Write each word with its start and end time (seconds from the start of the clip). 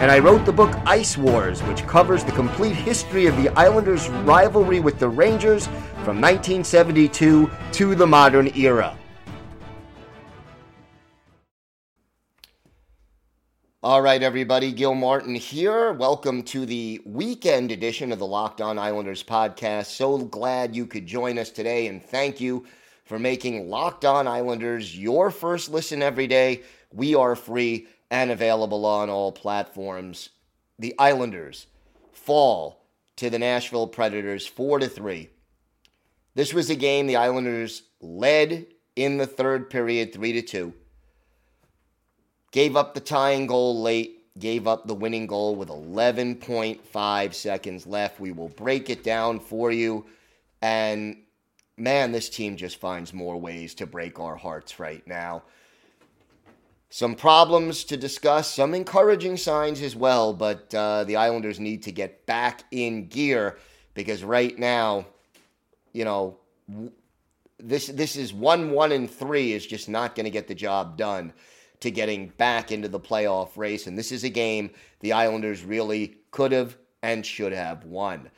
and 0.00 0.10
I 0.10 0.18
wrote 0.18 0.46
the 0.46 0.52
book 0.52 0.74
Ice 0.86 1.18
Wars, 1.18 1.62
which 1.64 1.86
covers 1.86 2.24
the 2.24 2.32
complete 2.32 2.74
history 2.74 3.26
of 3.26 3.36
the 3.36 3.50
Islanders' 3.50 4.08
rivalry 4.08 4.80
with 4.80 4.98
the 4.98 5.10
Rangers 5.10 5.66
from 6.04 6.22
1972 6.22 7.50
to 7.72 7.94
the 7.94 8.06
modern 8.06 8.50
era. 8.56 8.96
All 13.82 14.00
right, 14.00 14.22
everybody. 14.22 14.72
Gil 14.72 14.94
Martin 14.94 15.34
here. 15.34 15.92
Welcome 15.92 16.44
to 16.44 16.64
the 16.64 17.02
weekend 17.04 17.70
edition 17.70 18.10
of 18.10 18.18
the 18.18 18.26
Locked 18.26 18.62
On 18.62 18.78
Islanders 18.78 19.22
podcast. 19.22 19.86
So 19.86 20.16
glad 20.16 20.74
you 20.74 20.86
could 20.86 21.04
join 21.04 21.38
us 21.38 21.50
today, 21.50 21.88
and 21.88 22.02
thank 22.02 22.40
you 22.40 22.64
for 23.04 23.18
making 23.18 23.68
Locked 23.68 24.06
On 24.06 24.26
Islanders 24.26 24.98
your 24.98 25.30
first 25.30 25.68
listen 25.68 26.00
every 26.00 26.26
day. 26.26 26.62
We 26.90 27.14
are 27.14 27.36
free 27.36 27.86
and 28.10 28.30
available 28.30 28.84
on 28.84 29.08
all 29.08 29.32
platforms. 29.32 30.30
The 30.78 30.94
Islanders 30.98 31.66
fall 32.12 32.84
to 33.16 33.30
the 33.30 33.38
Nashville 33.38 33.86
Predators 33.86 34.46
4 34.46 34.80
to 34.80 34.88
3. 34.88 35.28
This 36.34 36.54
was 36.54 36.70
a 36.70 36.74
game 36.74 37.06
the 37.06 37.16
Islanders 37.16 37.82
led 38.00 38.66
in 38.96 39.18
the 39.18 39.26
third 39.26 39.70
period 39.70 40.12
3 40.12 40.32
to 40.32 40.42
2 40.42 40.74
Gave 42.52 42.74
up 42.76 42.94
the 42.94 43.00
tying 43.00 43.46
goal 43.46 43.80
late, 43.80 44.38
gave 44.38 44.66
up 44.66 44.86
the 44.86 44.94
winning 44.94 45.26
goal 45.26 45.54
with 45.54 45.68
11.5 45.68 47.34
seconds 47.34 47.86
left. 47.86 48.18
We 48.18 48.32
will 48.32 48.48
break 48.48 48.90
it 48.90 49.04
down 49.04 49.38
for 49.38 49.70
you. 49.70 50.06
And 50.60 51.18
man, 51.76 52.10
this 52.10 52.28
team 52.28 52.56
just 52.56 52.78
finds 52.78 53.14
more 53.14 53.36
ways 53.36 53.74
to 53.74 53.86
break 53.86 54.18
our 54.18 54.34
hearts 54.34 54.80
right 54.80 55.06
now. 55.06 55.44
Some 56.92 57.14
problems 57.14 57.84
to 57.84 57.96
discuss, 57.96 58.52
some 58.52 58.74
encouraging 58.74 59.36
signs 59.36 59.80
as 59.80 59.94
well, 59.94 60.32
but 60.32 60.74
uh, 60.74 61.04
the 61.04 61.16
Islanders 61.16 61.60
need 61.60 61.84
to 61.84 61.92
get 61.92 62.26
back 62.26 62.64
in 62.72 63.06
gear 63.06 63.58
because 63.94 64.24
right 64.24 64.58
now, 64.58 65.06
you 65.92 66.04
know, 66.04 66.38
this 67.58 67.86
this 67.86 68.16
is 68.16 68.32
one 68.32 68.72
one 68.72 68.90
and 68.90 69.08
three 69.08 69.52
is 69.52 69.64
just 69.64 69.88
not 69.88 70.16
going 70.16 70.24
to 70.24 70.30
get 70.30 70.48
the 70.48 70.54
job 70.54 70.96
done 70.96 71.32
to 71.78 71.92
getting 71.92 72.28
back 72.38 72.72
into 72.72 72.88
the 72.88 73.00
playoff 73.00 73.56
race. 73.56 73.86
And 73.86 73.96
this 73.96 74.10
is 74.10 74.24
a 74.24 74.28
game 74.28 74.70
the 74.98 75.12
Islanders 75.12 75.64
really 75.64 76.16
could 76.32 76.50
have 76.50 76.76
and 77.02 77.24
should 77.24 77.52
have 77.52 77.84
won. 77.84 78.30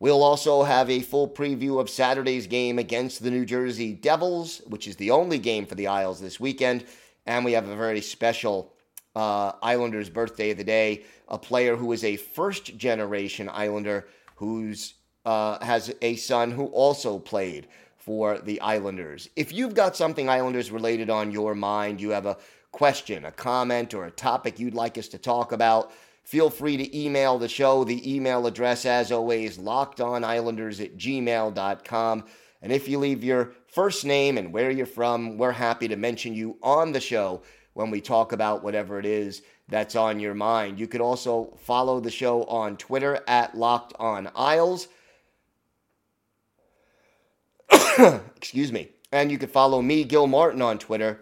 We'll 0.00 0.22
also 0.22 0.62
have 0.62 0.88
a 0.88 1.00
full 1.00 1.28
preview 1.28 1.80
of 1.80 1.90
Saturday's 1.90 2.46
game 2.46 2.78
against 2.78 3.22
the 3.22 3.30
New 3.30 3.44
Jersey 3.44 3.92
Devils, 3.92 4.62
which 4.66 4.86
is 4.86 4.96
the 4.96 5.10
only 5.10 5.38
game 5.38 5.66
for 5.66 5.74
the 5.74 5.88
Isles 5.88 6.20
this 6.20 6.38
weekend. 6.40 6.84
And 7.28 7.44
we 7.44 7.52
have 7.52 7.68
a 7.68 7.76
very 7.76 8.00
special 8.00 8.72
uh, 9.14 9.52
Islanders 9.62 10.08
birthday 10.08 10.52
of 10.52 10.56
the 10.56 10.64
day, 10.64 11.04
a 11.28 11.38
player 11.38 11.76
who 11.76 11.92
is 11.92 12.02
a 12.02 12.16
first 12.16 12.78
generation 12.78 13.50
Islander 13.50 14.08
who's 14.36 14.94
uh, 15.26 15.62
has 15.62 15.94
a 16.00 16.16
son 16.16 16.50
who 16.50 16.66
also 16.68 17.18
played 17.18 17.68
for 17.98 18.38
the 18.38 18.58
Islanders. 18.62 19.28
If 19.36 19.52
you've 19.52 19.74
got 19.74 19.94
something 19.94 20.30
Islanders 20.30 20.70
related 20.70 21.10
on 21.10 21.30
your 21.30 21.54
mind, 21.54 22.00
you 22.00 22.10
have 22.10 22.24
a 22.24 22.38
question, 22.72 23.26
a 23.26 23.32
comment, 23.32 23.92
or 23.92 24.06
a 24.06 24.10
topic 24.10 24.58
you'd 24.58 24.72
like 24.72 24.96
us 24.96 25.08
to 25.08 25.18
talk 25.18 25.52
about, 25.52 25.92
feel 26.24 26.48
free 26.48 26.78
to 26.78 26.98
email 26.98 27.36
the 27.36 27.48
show. 27.48 27.84
The 27.84 28.14
email 28.14 28.46
address, 28.46 28.86
as 28.86 29.12
always, 29.12 29.58
lockedonislanders 29.58 30.82
at 30.82 30.96
gmail.com. 30.96 32.24
And 32.62 32.72
if 32.72 32.88
you 32.88 32.98
leave 32.98 33.22
your 33.22 33.52
first 33.66 34.04
name 34.04 34.36
and 34.38 34.52
where 34.52 34.70
you're 34.70 34.86
from, 34.86 35.38
we're 35.38 35.52
happy 35.52 35.88
to 35.88 35.96
mention 35.96 36.34
you 36.34 36.58
on 36.62 36.92
the 36.92 37.00
show 37.00 37.42
when 37.74 37.90
we 37.90 38.00
talk 38.00 38.32
about 38.32 38.64
whatever 38.64 38.98
it 38.98 39.06
is 39.06 39.42
that's 39.68 39.94
on 39.94 40.18
your 40.18 40.34
mind. 40.34 40.80
You 40.80 40.88
could 40.88 41.00
also 41.00 41.56
follow 41.60 42.00
the 42.00 42.10
show 42.10 42.42
on 42.44 42.76
Twitter 42.76 43.20
at 43.28 43.56
Locked 43.56 43.94
On 44.00 44.30
Isles. 44.34 44.88
Excuse 48.36 48.72
me. 48.72 48.88
And 49.12 49.30
you 49.30 49.38
could 49.38 49.50
follow 49.50 49.80
me, 49.80 50.04
Gil 50.04 50.26
Martin, 50.26 50.62
on 50.62 50.78
Twitter 50.78 51.20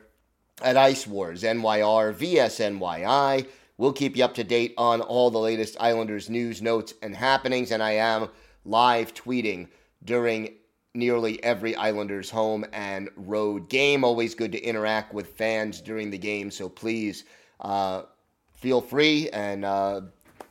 at 0.63 0.77
Ice 0.77 1.07
Wars, 1.07 1.43
NYR, 1.43 2.15
VSNYI. 2.15 3.47
We'll 3.79 3.93
keep 3.93 4.17
you 4.17 4.25
up 4.25 4.35
to 4.35 4.45
date 4.45 4.73
on 4.79 5.03
all 5.03 5.31
the 5.31 5.39
latest 5.39 5.77
Islanders 5.79 6.31
news, 6.31 6.63
notes, 6.63 6.95
and 7.03 7.15
happenings. 7.15 7.71
And 7.71 7.83
I 7.83 7.93
am 7.93 8.29
live 8.65 9.13
tweeting 9.13 9.69
during 10.03 10.55
nearly 10.97 11.43
every 11.45 11.77
Islanders 11.77 12.31
home 12.31 12.65
and 12.73 13.09
road 13.17 13.69
game. 13.69 14.05
Always 14.05 14.35
good 14.35 14.53
to 14.53 14.63
interact 14.63 15.15
with 15.15 15.37
fans 15.37 15.81
during 15.81 16.11
the 16.11 16.19
game. 16.19 16.51
So 16.51 16.69
please 16.69 17.25
uh, 17.61 18.03
feel 18.55 18.81
free 18.81 19.29
and 19.31 19.65
uh, 19.65 20.03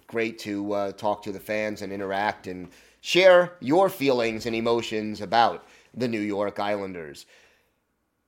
great 0.08 0.40
to 0.40 0.74
uh, 0.74 0.92
talk 0.94 1.24
to 1.24 1.32
the 1.32 1.40
fans 1.40 1.82
and 1.82 1.92
interact 1.92 2.48
and 2.48 2.70
share 3.02 3.54
your 3.60 3.90
feelings 3.90 4.46
and 4.46 4.56
emotions 4.56 5.22
about 5.22 5.66
the 5.94 6.08
New 6.08 6.20
York 6.22 6.60
Islanders. 6.60 7.26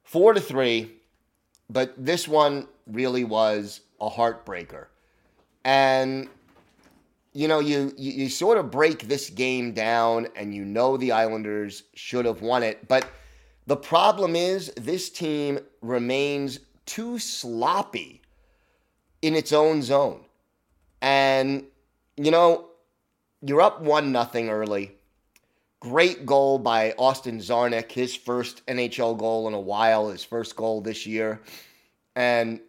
Four 0.03 0.33
to 0.33 0.41
three 0.41 0.97
but 1.69 1.93
this 1.97 2.27
one 2.27 2.67
really 2.87 3.23
was 3.23 3.81
a 3.99 4.09
heartbreaker. 4.09 4.87
And 5.63 6.29
you 7.37 7.47
know, 7.47 7.59
you, 7.59 7.93
you, 7.97 8.11
you 8.13 8.29
sort 8.29 8.57
of 8.57 8.71
break 8.71 9.07
this 9.07 9.29
game 9.29 9.71
down 9.71 10.27
and 10.35 10.55
you 10.55 10.65
know 10.65 10.97
the 10.97 11.11
Islanders 11.11 11.83
should 11.93 12.25
have 12.25 12.41
won 12.41 12.63
it, 12.63 12.87
but 12.87 13.07
the 13.67 13.77
problem 13.77 14.35
is 14.35 14.73
this 14.75 15.11
team 15.11 15.59
remains 15.83 16.59
too 16.87 17.19
sloppy 17.19 18.23
in 19.21 19.35
its 19.35 19.53
own 19.53 19.83
zone. 19.83 20.21
And 21.03 21.65
you 22.15 22.31
know, 22.31 22.69
you're 23.43 23.61
up 23.61 23.81
one 23.81 24.11
nothing 24.11 24.49
early. 24.49 24.93
Great 25.79 26.25
goal 26.25 26.57
by 26.57 26.95
Austin 26.97 27.37
Czarnik, 27.37 27.91
his 27.91 28.15
first 28.15 28.65
NHL 28.65 29.15
goal 29.15 29.47
in 29.47 29.53
a 29.53 29.59
while, 29.59 30.09
his 30.09 30.23
first 30.23 30.55
goal 30.55 30.81
this 30.81 31.05
year. 31.05 31.39
And 32.15 32.61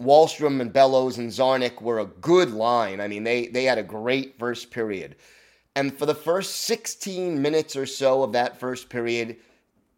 Wahlstrom 0.00 0.60
and 0.60 0.72
Bellows 0.72 1.18
and 1.18 1.30
Czarnik 1.30 1.82
were 1.82 1.98
a 1.98 2.06
good 2.06 2.50
line. 2.50 3.00
I 3.00 3.08
mean, 3.08 3.24
they, 3.24 3.48
they 3.48 3.64
had 3.64 3.78
a 3.78 3.82
great 3.82 4.38
first 4.38 4.70
period. 4.70 5.16
And 5.76 5.96
for 5.96 6.06
the 6.06 6.14
first 6.14 6.56
16 6.60 7.40
minutes 7.40 7.76
or 7.76 7.86
so 7.86 8.22
of 8.22 8.32
that 8.32 8.58
first 8.58 8.88
period, 8.88 9.36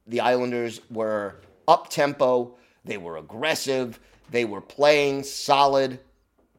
the 0.06 0.20
Islanders 0.20 0.80
were 0.90 1.36
up 1.68 1.88
tempo, 1.88 2.56
they 2.84 2.98
were 2.98 3.16
aggressive, 3.16 4.00
they 4.30 4.44
were 4.44 4.60
playing 4.60 5.22
solid 5.22 6.00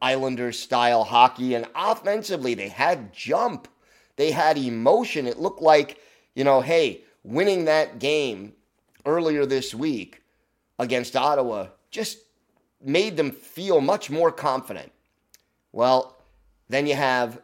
Islanders 0.00 0.58
style 0.58 1.04
hockey, 1.04 1.54
and 1.54 1.66
offensively, 1.74 2.54
they 2.54 2.68
had 2.68 3.12
jump. 3.12 3.68
They 4.16 4.30
had 4.30 4.58
emotion. 4.58 5.26
It 5.26 5.38
looked 5.38 5.62
like, 5.62 5.98
you 6.34 6.44
know, 6.44 6.60
hey, 6.60 7.02
winning 7.22 7.64
that 7.64 7.98
game 7.98 8.52
earlier 9.06 9.46
this 9.46 9.74
week 9.74 10.22
against 10.78 11.16
Ottawa 11.16 11.68
just 11.90 12.18
made 12.84 13.16
them 13.16 13.30
feel 13.30 13.80
much 13.80 14.10
more 14.10 14.30
confident. 14.30 14.92
Well, 15.72 16.16
then 16.68 16.86
you 16.86 16.94
have 16.94 17.40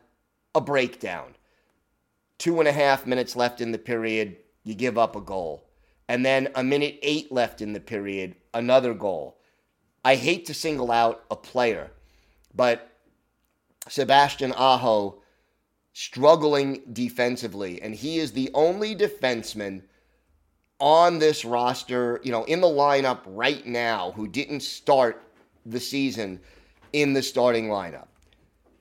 a 0.55 0.61
breakdown. 0.61 1.35
Two 2.39 2.59
and 2.61 2.69
a 2.69 2.73
half 2.73 3.07
minutes 3.07 3.37
left 3.37 3.61
in 3.61 3.73
the 3.73 3.79
period, 3.79 4.37
you 4.65 4.75
give 4.75 4.97
up 4.97 5.17
a 5.17 5.21
goal. 5.21 5.65
And 6.09 6.25
then 6.25 6.49
a 6.55 6.65
minute 6.65 6.99
eight 7.03 7.31
left 7.31 7.61
in 7.61 7.73
the 7.73 7.81
period, 7.81 8.35
another 8.53 8.95
goal. 8.95 9.39
I 10.05 10.17
hate 10.17 10.47
to 10.47 10.55
single 10.55 10.91
out 10.91 11.25
a 11.31 11.37
player, 11.37 11.91
but 12.55 12.91
Sebastian 13.89 14.53
Aho 14.53 15.23
struggling 15.93 16.83
defensively, 16.93 17.83
and 17.83 17.95
he 17.95 18.19
is 18.19 18.33
the 18.33 18.51
only 18.55 18.97
defenseman 18.97 19.83
on 20.79 21.19
this 21.19 21.45
roster, 21.45 22.21
you 22.23 22.33
know, 22.33 22.45
in 22.45 22.61
the 22.61 22.67
lineup 22.67 23.21
right 23.27 23.67
now 23.67 24.13
who 24.13 24.27
didn't 24.27 24.61
start 24.61 25.30
the 25.67 25.81
season 25.81 26.41
in 26.93 27.13
the 27.13 27.23
starting 27.23 27.69
lineup. 27.69 28.09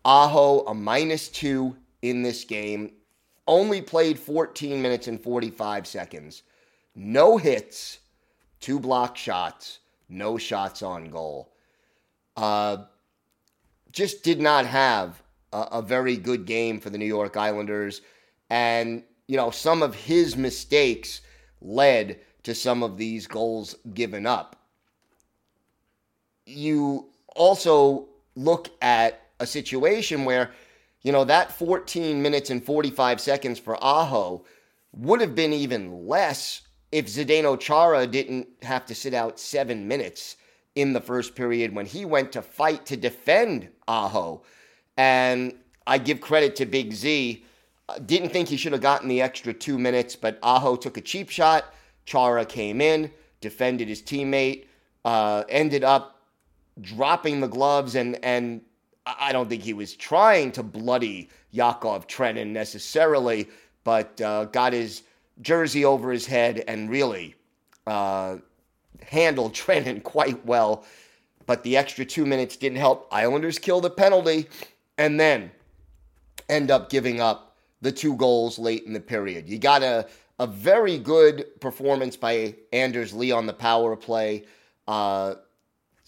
Aho, 0.06 0.62
a 0.68 0.74
minus 0.74 1.30
two 1.30 1.76
in 2.02 2.24
this 2.24 2.44
game, 2.46 2.92
only 3.48 3.82
played 3.82 4.18
14 4.20 4.82
minutes 4.82 5.08
and 5.08 5.22
45 5.22 5.88
seconds. 5.88 6.44
No 6.96 7.38
hits, 7.38 8.00
two 8.60 8.80
block 8.80 9.18
shots, 9.18 9.80
no 10.10 10.38
shots 10.38 10.82
on 10.84 11.10
goal. 11.10 11.54
uh, 12.38 12.78
just 13.92 14.24
did 14.24 14.40
not 14.40 14.66
have 14.66 15.22
a, 15.52 15.62
a 15.74 15.82
very 15.82 16.16
good 16.16 16.46
game 16.46 16.80
for 16.80 16.90
the 16.90 16.98
New 16.98 17.06
York 17.06 17.38
Islanders. 17.38 18.02
And, 18.50 19.04
you 19.28 19.38
know, 19.38 19.52
some 19.52 19.82
of 19.82 19.96
his 19.96 20.38
mistakes 20.38 21.22
led 21.62 22.20
to 22.44 22.56
some 22.56 22.84
of 22.84 22.98
these 22.98 23.28
goals 23.28 23.76
given 23.94 24.26
up. 24.26 24.56
You 26.50 27.10
also 27.36 28.08
look 28.36 28.70
at 28.82 29.22
a 29.40 29.46
situation 29.46 30.26
where, 30.26 30.52
you 31.02 31.12
know, 31.12 31.24
that 31.26 31.52
14 31.52 32.22
minutes 32.22 32.50
and 32.50 32.64
45 32.64 33.22
seconds 33.22 33.60
for 33.60 33.82
Aho 33.84 34.44
would 34.94 35.22
have 35.22 35.36
been 35.36 35.54
even 35.54 36.08
less 36.08 36.62
if 36.92 37.08
Zdeno 37.08 37.60
Chara 37.60 38.08
didn't 38.08 38.48
have 38.64 38.86
to 38.88 38.96
sit 38.96 39.14
out 39.14 39.40
seven 39.40 39.88
minutes 39.88 40.38
in 40.76 40.94
the 40.94 41.02
first 41.02 41.36
period 41.36 41.74
when 41.76 41.86
he 41.86 42.06
went 42.06 42.32
to 42.32 42.42
fight 42.42 42.86
to 42.88 42.98
defend 42.98 43.70
Aho. 43.88 44.44
And 44.98 45.54
I 45.86 45.98
give 45.98 46.22
credit 46.22 46.56
to 46.58 46.66
Big 46.66 46.94
Z. 46.94 47.44
Didn't 48.06 48.30
think 48.30 48.48
he 48.48 48.58
should 48.58 48.74
have 48.74 48.82
gotten 48.82 49.08
the 49.08 49.22
extra 49.22 49.54
two 49.54 49.78
minutes, 49.78 50.16
but 50.16 50.40
Aho 50.44 50.76
took 50.76 50.98
a 50.98 51.02
cheap 51.02 51.30
shot. 51.30 51.74
Chara 52.06 52.46
came 52.46 52.82
in, 52.82 53.12
defended 53.42 53.88
his 53.88 54.02
teammate, 54.02 54.66
uh, 55.06 55.44
ended 55.50 55.84
up 55.84 56.19
dropping 56.82 57.40
the 57.40 57.48
gloves, 57.48 57.96
and 57.96 58.24
and 58.24 58.62
I 59.06 59.32
don't 59.32 59.50
think 59.50 59.64
he 59.64 59.74
was 59.74 59.96
trying 59.96 60.52
to 60.54 60.64
bloody 60.64 61.30
Yakov 61.52 62.08
Trenin 62.08 62.48
necessarily, 62.48 63.48
but 63.84 64.20
uh, 64.22 64.46
got 64.46 64.74
his 64.74 65.04
jersey 65.42 65.86
over 65.86 66.12
his 66.12 66.26
head 66.26 66.64
and 66.68 66.90
really 66.90 67.36
uh, 67.88 68.38
handled 69.06 69.54
Trenin 69.56 70.04
quite 70.04 70.46
well. 70.46 70.86
But 71.46 71.64
the 71.64 71.78
extra 71.78 72.06
two 72.06 72.26
minutes 72.26 72.56
didn't 72.58 72.78
help. 72.78 73.08
Islanders 73.12 73.58
kill 73.58 73.82
the 73.82 73.90
penalty 73.90 74.48
and 75.00 75.20
then 75.20 75.50
end 76.48 76.70
up 76.70 76.90
giving 76.90 77.20
up 77.20 77.56
the 77.82 77.92
two 77.92 78.16
goals 78.16 78.60
late 78.60 78.84
in 78.84 78.94
the 78.94 79.00
period. 79.00 79.50
You 79.50 79.58
got 79.58 79.82
a, 79.82 80.08
a 80.38 80.46
very 80.46 81.00
good 81.00 81.60
performance 81.60 82.16
by 82.16 82.56
Anders 82.72 83.14
Lee 83.14 83.32
on 83.32 83.48
the 83.48 83.54
power 83.54 83.96
play. 83.96 84.46
Uh, 84.88 85.36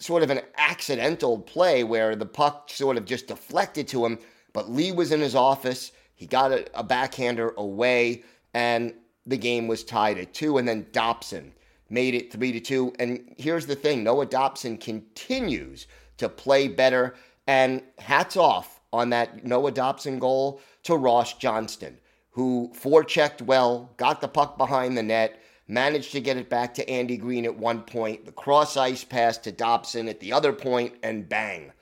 sort 0.02 0.24
of 0.24 0.30
an 0.30 0.40
accidental 0.56 1.38
play 1.38 1.84
where 1.84 2.16
the 2.16 2.26
puck 2.26 2.68
sort 2.68 2.96
of 2.96 3.04
just 3.04 3.28
deflected 3.28 3.86
to 3.88 4.04
him, 4.04 4.18
but 4.52 4.68
Lee 4.68 4.90
was 4.90 5.12
in 5.12 5.20
his 5.20 5.36
office. 5.36 5.92
He 6.14 6.26
got 6.26 6.50
a, 6.50 6.66
a 6.74 6.82
backhander 6.82 7.54
away, 7.56 8.24
and 8.52 8.94
the 9.26 9.36
game 9.36 9.68
was 9.68 9.84
tied 9.84 10.18
at 10.18 10.34
two. 10.34 10.58
And 10.58 10.66
then 10.66 10.86
Dobson 10.90 11.52
made 11.88 12.14
it 12.14 12.32
three 12.32 12.50
to 12.52 12.60
two. 12.60 12.92
And 12.98 13.32
here's 13.38 13.66
the 13.66 13.76
thing 13.76 14.02
Noah 14.02 14.26
Dobson 14.26 14.76
continues 14.76 15.86
to 16.16 16.28
play 16.28 16.66
better. 16.66 17.14
And 17.46 17.82
hats 17.98 18.36
off 18.36 18.80
on 18.92 19.10
that 19.10 19.44
Noah 19.44 19.72
Dobson 19.72 20.18
goal 20.18 20.60
to 20.84 20.96
Ross 20.96 21.34
Johnston, 21.34 21.98
who 22.30 22.72
forechecked 22.74 23.42
well, 23.42 23.90
got 23.96 24.20
the 24.20 24.28
puck 24.28 24.58
behind 24.58 24.96
the 24.96 25.02
net, 25.02 25.41
managed 25.72 26.12
to 26.12 26.20
get 26.20 26.36
it 26.36 26.50
back 26.50 26.74
to 26.74 26.88
Andy 26.88 27.16
Greene 27.16 27.44
at 27.44 27.56
one 27.56 27.82
point, 27.82 28.26
the 28.26 28.32
cross 28.32 28.76
ice 28.76 29.04
pass 29.04 29.38
to 29.38 29.52
Dobson 29.52 30.08
at 30.08 30.20
the 30.20 30.32
other 30.32 30.52
point, 30.52 30.94
and 31.02 31.28
bang. 31.28 31.72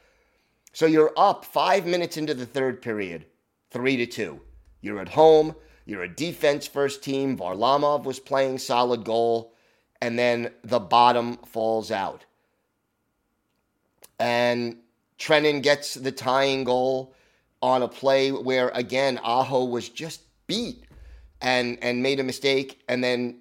So 0.73 0.87
you're 0.87 1.13
up 1.17 1.45
five 1.45 1.87
minutes 1.87 2.17
into 2.17 2.35
the 2.35 2.47
third 2.47 2.81
period, 2.81 3.27
three 3.71 3.97
to 3.97 4.07
two. 4.07 4.41
You're 4.81 5.01
at 5.01 5.09
home. 5.09 5.55
You're 5.85 6.05
a 6.05 6.09
defense 6.09 6.67
first 6.67 7.03
team. 7.03 7.37
Varlamov 7.37 8.05
was 8.05 8.21
playing 8.21 8.59
solid 8.59 9.05
goal, 9.05 9.55
and 10.01 10.19
then 10.19 10.53
the 10.63 10.79
bottom 10.79 11.39
falls 11.39 11.91
out. 11.91 12.25
And 14.21 14.77
Trenin 15.19 15.63
gets 15.63 15.95
the 15.95 16.13
tying 16.13 16.63
goal 16.65 17.15
on 17.61 17.83
a 17.83 17.89
play 17.89 18.31
where 18.31 18.69
again 18.69 19.19
Aho 19.23 19.65
was 19.65 19.89
just 19.89 20.23
beat 20.47 20.85
and 21.41 21.79
and 21.83 22.03
made 22.03 22.21
a 22.21 22.25
mistake, 22.25 22.83
and 22.89 23.03
then 23.03 23.40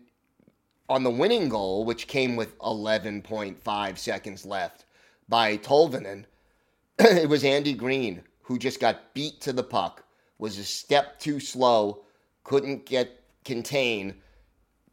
on 0.90 1.04
the 1.04 1.10
winning 1.12 1.48
goal, 1.48 1.86
which 1.86 2.08
came 2.08 2.36
with 2.36 2.58
11.5 2.60 3.98
seconds 3.98 4.46
left 4.46 4.86
by 5.30 5.58
Tolvanen, 5.58 6.26
it 7.00 7.30
was 7.30 7.44
Andy 7.44 7.74
Greene 7.74 8.24
who 8.42 8.58
just 8.58 8.80
got 8.80 9.14
beat 9.14 9.40
to 9.42 9.54
the 9.54 9.64
puck, 9.64 10.04
was 10.40 10.58
a 10.58 10.64
step 10.64 11.20
too 11.20 11.40
slow, 11.40 12.02
couldn't 12.44 12.88
get 12.88 13.22
contain. 13.46 14.16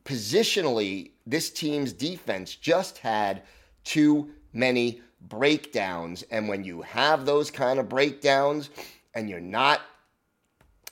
Positionally, 0.04 1.12
this 1.26 1.48
team's 1.50 1.94
defense 1.94 2.54
just 2.54 2.99
had 2.99 3.42
too 3.82 4.28
many 4.52 5.00
breakdowns. 5.22 6.22
And 6.31 6.49
when 6.49 6.64
you 6.64 6.82
have 6.82 7.25
those 7.25 7.50
kind 7.50 7.78
of 7.78 7.88
breakdowns 7.88 8.69
and 9.14 9.31
you're 9.31 9.40
not 9.40 9.81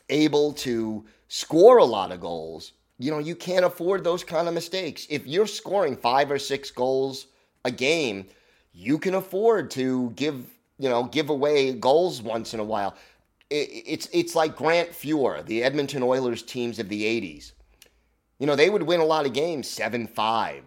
able 0.09 0.55
to 0.55 1.05
score 1.29 1.79
a 1.79 1.85
lot 1.85 2.13
of 2.13 2.21
goals, 2.21 2.73
you 2.99 3.11
know, 3.11 3.19
you 3.19 3.35
can't 3.35 3.65
afford 3.65 4.05
those 4.05 4.25
kind 4.25 4.49
of 4.49 4.55
mistakes. 4.55 5.07
If 5.11 5.27
you're 5.27 5.47
scoring 5.47 5.97
five 5.97 6.31
or 6.31 6.39
six 6.39 6.71
goals 6.71 7.27
a 7.65 7.71
game, 7.71 8.27
you 8.73 8.99
can 8.99 9.15
afford 9.15 9.71
to 9.73 10.11
give, 10.11 10.47
you 10.79 10.89
know, 10.89 11.05
give 11.05 11.31
away 11.31 11.73
goals 11.73 12.23
once 12.23 12.55
in 12.55 12.61
a 12.61 12.65
while 12.65 12.97
it's 13.51 14.09
it's 14.13 14.35
like 14.35 14.57
Grant 14.57 14.91
Fuhr, 14.91 15.45
the 15.45 15.63
Edmonton 15.63 16.03
Oilers 16.03 16.43
teams 16.43 16.79
of 16.79 16.89
the 16.89 17.03
80s. 17.03 17.53
You 18.39 18.47
know, 18.47 18.57
they 18.57 18.71
would 18.71 18.83
win 18.83 19.01
a 19.01 19.05
lot 19.05 19.27
of 19.27 19.33
games 19.33 19.69
7-5. 19.69 20.63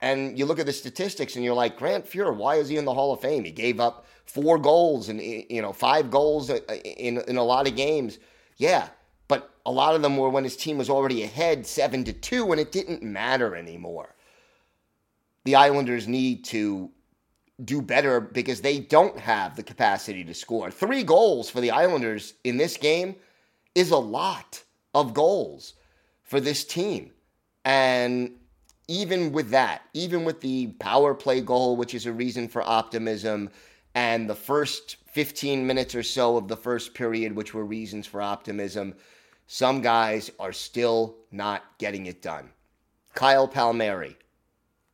And 0.00 0.36
you 0.36 0.46
look 0.46 0.58
at 0.58 0.66
the 0.66 0.72
statistics 0.72 1.36
and 1.36 1.44
you're 1.44 1.54
like, 1.54 1.78
Grant 1.78 2.06
Fuhr, 2.06 2.34
why 2.34 2.56
is 2.56 2.68
he 2.68 2.76
in 2.76 2.84
the 2.84 2.94
Hall 2.94 3.12
of 3.12 3.20
Fame? 3.20 3.44
He 3.44 3.52
gave 3.52 3.78
up 3.78 4.06
four 4.24 4.58
goals 4.58 5.08
and 5.08 5.20
you 5.20 5.62
know, 5.62 5.72
five 5.72 6.10
goals 6.10 6.50
uh, 6.50 6.58
in 6.84 7.18
in 7.18 7.36
a 7.36 7.44
lot 7.44 7.68
of 7.68 7.76
games. 7.76 8.18
Yeah, 8.56 8.88
but 9.32 9.48
a 9.64 9.72
lot 9.72 9.94
of 9.94 10.02
them 10.02 10.18
were 10.18 10.28
when 10.28 10.44
his 10.44 10.58
team 10.58 10.76
was 10.76 10.90
already 10.90 11.22
ahead 11.22 11.66
7 11.66 12.04
to 12.04 12.12
2 12.12 12.52
and 12.52 12.60
it 12.60 12.70
didn't 12.70 13.02
matter 13.02 13.56
anymore. 13.56 14.14
The 15.44 15.54
Islanders 15.54 16.06
need 16.06 16.44
to 16.56 16.90
do 17.64 17.80
better 17.80 18.20
because 18.20 18.60
they 18.60 18.78
don't 18.78 19.18
have 19.18 19.56
the 19.56 19.62
capacity 19.62 20.22
to 20.22 20.34
score. 20.34 20.70
Three 20.70 21.02
goals 21.02 21.48
for 21.48 21.62
the 21.62 21.70
Islanders 21.70 22.34
in 22.44 22.58
this 22.58 22.76
game 22.76 23.16
is 23.74 23.90
a 23.90 23.96
lot 23.96 24.62
of 24.92 25.14
goals 25.14 25.72
for 26.24 26.38
this 26.38 26.62
team. 26.62 27.10
And 27.64 28.32
even 28.86 29.32
with 29.32 29.48
that, 29.48 29.80
even 29.94 30.26
with 30.26 30.42
the 30.42 30.66
power 30.78 31.14
play 31.14 31.40
goal, 31.40 31.74
which 31.74 31.94
is 31.94 32.04
a 32.04 32.12
reason 32.12 32.48
for 32.48 32.60
optimism, 32.60 33.48
and 33.94 34.28
the 34.28 34.34
first 34.34 34.96
15 35.06 35.66
minutes 35.66 35.94
or 35.94 36.02
so 36.02 36.36
of 36.36 36.48
the 36.48 36.56
first 36.58 36.92
period, 36.92 37.34
which 37.34 37.54
were 37.54 37.64
reasons 37.64 38.06
for 38.06 38.20
optimism, 38.20 38.94
some 39.46 39.80
guys 39.80 40.30
are 40.38 40.52
still 40.52 41.16
not 41.30 41.62
getting 41.78 42.06
it 42.06 42.22
done. 42.22 42.50
Kyle 43.14 43.48
Palmieri, 43.48 44.16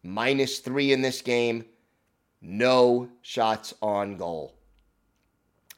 minus 0.03 0.59
three 0.59 0.93
in 0.93 1.03
this 1.03 1.23
game 1.23 1.65
no 2.41 3.09
shots 3.23 3.75
on 3.83 4.17
goal. 4.17 4.55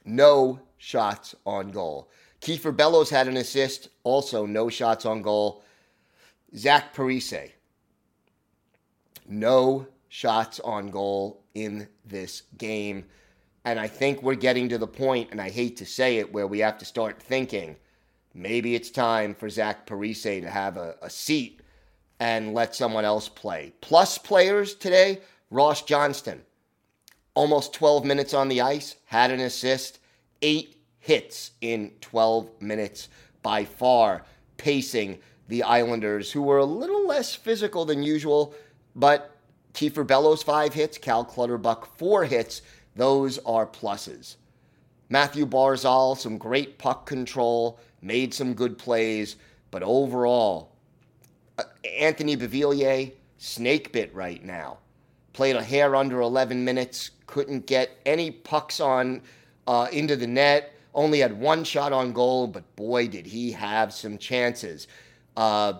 No 0.05 0.59
shots 0.77 1.35
on 1.45 1.71
goal. 1.71 2.09
Kiefer 2.39 2.75
Bellows 2.75 3.09
had 3.09 3.27
an 3.27 3.37
assist, 3.37 3.89
also 4.03 4.45
no 4.45 4.69
shots 4.69 5.05
on 5.05 5.21
goal. 5.21 5.63
Zach 6.55 6.93
Parise, 6.93 7.51
no 9.27 9.87
shots 10.09 10.59
on 10.59 10.89
goal 10.89 11.43
in 11.53 11.87
this 12.05 12.43
game. 12.57 13.05
And 13.63 13.79
I 13.79 13.87
think 13.87 14.21
we're 14.21 14.35
getting 14.35 14.67
to 14.69 14.77
the 14.77 14.87
point, 14.87 15.29
and 15.31 15.39
I 15.39 15.49
hate 15.49 15.77
to 15.77 15.85
say 15.85 16.17
it, 16.17 16.33
where 16.33 16.47
we 16.47 16.59
have 16.59 16.77
to 16.79 16.85
start 16.85 17.21
thinking 17.21 17.75
maybe 18.33 18.75
it's 18.75 18.89
time 18.89 19.35
for 19.35 19.49
Zach 19.49 19.85
Parise 19.85 20.41
to 20.41 20.49
have 20.49 20.77
a, 20.77 20.95
a 21.01 21.09
seat 21.09 21.61
and 22.19 22.53
let 22.53 22.75
someone 22.75 23.05
else 23.05 23.27
play. 23.27 23.73
Plus 23.81 24.17
players 24.17 24.75
today, 24.75 25.19
Ross 25.49 25.81
Johnston, 25.81 26.41
almost 27.33 27.73
12 27.73 28.05
minutes 28.05 28.33
on 28.33 28.47
the 28.47 28.61
ice, 28.61 28.95
had 29.05 29.31
an 29.31 29.39
assist, 29.39 29.99
eight 30.41 30.77
hits 30.99 31.51
in 31.61 31.91
12 32.01 32.61
minutes, 32.61 33.09
by 33.41 33.65
far 33.65 34.23
pacing 34.57 35.17
the 35.47 35.63
Islanders, 35.63 36.31
who 36.31 36.41
were 36.41 36.59
a 36.59 36.65
little 36.65 37.07
less 37.07 37.35
physical 37.35 37.85
than 37.85 38.03
usual, 38.03 38.53
but 38.95 39.35
Kiefer 39.73 40.05
Bellows, 40.05 40.43
five 40.43 40.73
hits, 40.73 40.97
Cal 40.97 41.25
Clutterbuck, 41.25 41.85
four 41.97 42.25
hits. 42.25 42.61
Those 42.95 43.39
are 43.39 43.65
pluses. 43.65 44.35
Matthew 45.09 45.45
Barzal, 45.45 46.17
some 46.17 46.37
great 46.37 46.77
puck 46.77 47.05
control, 47.05 47.79
made 48.01 48.33
some 48.33 48.53
good 48.53 48.77
plays, 48.77 49.35
but 49.69 49.83
overall, 49.83 50.71
uh, 51.57 51.63
Anthony 51.99 52.35
Beauvillier, 52.35 53.11
snake 53.37 53.91
bit 53.91 54.13
right 54.13 54.43
now. 54.43 54.77
Played 55.33 55.55
a 55.55 55.63
hair 55.63 55.95
under 55.95 56.21
11 56.21 56.63
minutes, 56.63 57.11
couldn't 57.25 57.65
get 57.65 57.91
any 58.05 58.31
pucks 58.31 58.79
on 58.79 59.21
uh, 59.67 59.87
into 59.91 60.15
the 60.15 60.27
net. 60.27 60.73
Only 60.93 61.19
had 61.19 61.39
one 61.39 61.63
shot 61.63 61.93
on 61.93 62.11
goal, 62.11 62.47
but 62.47 62.75
boy, 62.75 63.07
did 63.07 63.25
he 63.25 63.51
have 63.53 63.93
some 63.93 64.17
chances. 64.17 64.87
Uh, 65.37 65.73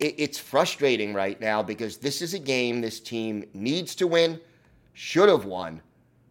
it, 0.00 0.14
it's 0.18 0.38
frustrating 0.38 1.14
right 1.14 1.40
now 1.40 1.62
because 1.62 1.96
this 1.98 2.20
is 2.20 2.34
a 2.34 2.38
game 2.38 2.80
this 2.80 3.00
team 3.00 3.44
needs 3.54 3.94
to 3.96 4.06
win, 4.06 4.40
should 4.94 5.28
have 5.28 5.44
won, 5.44 5.80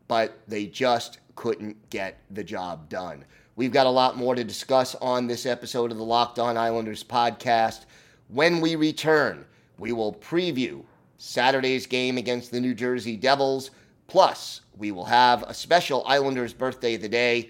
but 0.07 0.39
they 0.47 0.65
just 0.65 1.19
couldn't 1.35 1.89
get 1.89 2.21
the 2.31 2.43
job 2.43 2.89
done. 2.89 3.23
We've 3.57 3.71
got 3.71 3.87
a 3.87 3.89
lot 3.89 4.17
more 4.17 4.35
to 4.35 4.43
discuss 4.43 4.95
on 4.95 5.27
this 5.27 5.45
episode 5.45 5.89
of 5.89 5.97
the 5.97 6.03
Locked 6.03 6.39
On 6.39 6.57
Islanders 6.57 7.05
podcast. 7.05 7.85
When 8.27 8.59
we 8.59 8.75
return, 8.75 9.45
we 9.77 9.93
will 9.93 10.13
preview 10.13 10.83
Saturday's 11.17 11.87
game 11.87 12.17
against 12.17 12.51
the 12.51 12.59
New 12.59 12.73
Jersey 12.73 13.15
Devils. 13.15 13.71
Plus, 14.07 14.59
we 14.77 14.91
will 14.91 15.05
have 15.05 15.43
a 15.43 15.53
special 15.53 16.03
Islanders 16.05 16.51
birthday 16.51 16.95
of 16.95 17.01
the 17.01 17.07
day. 17.07 17.49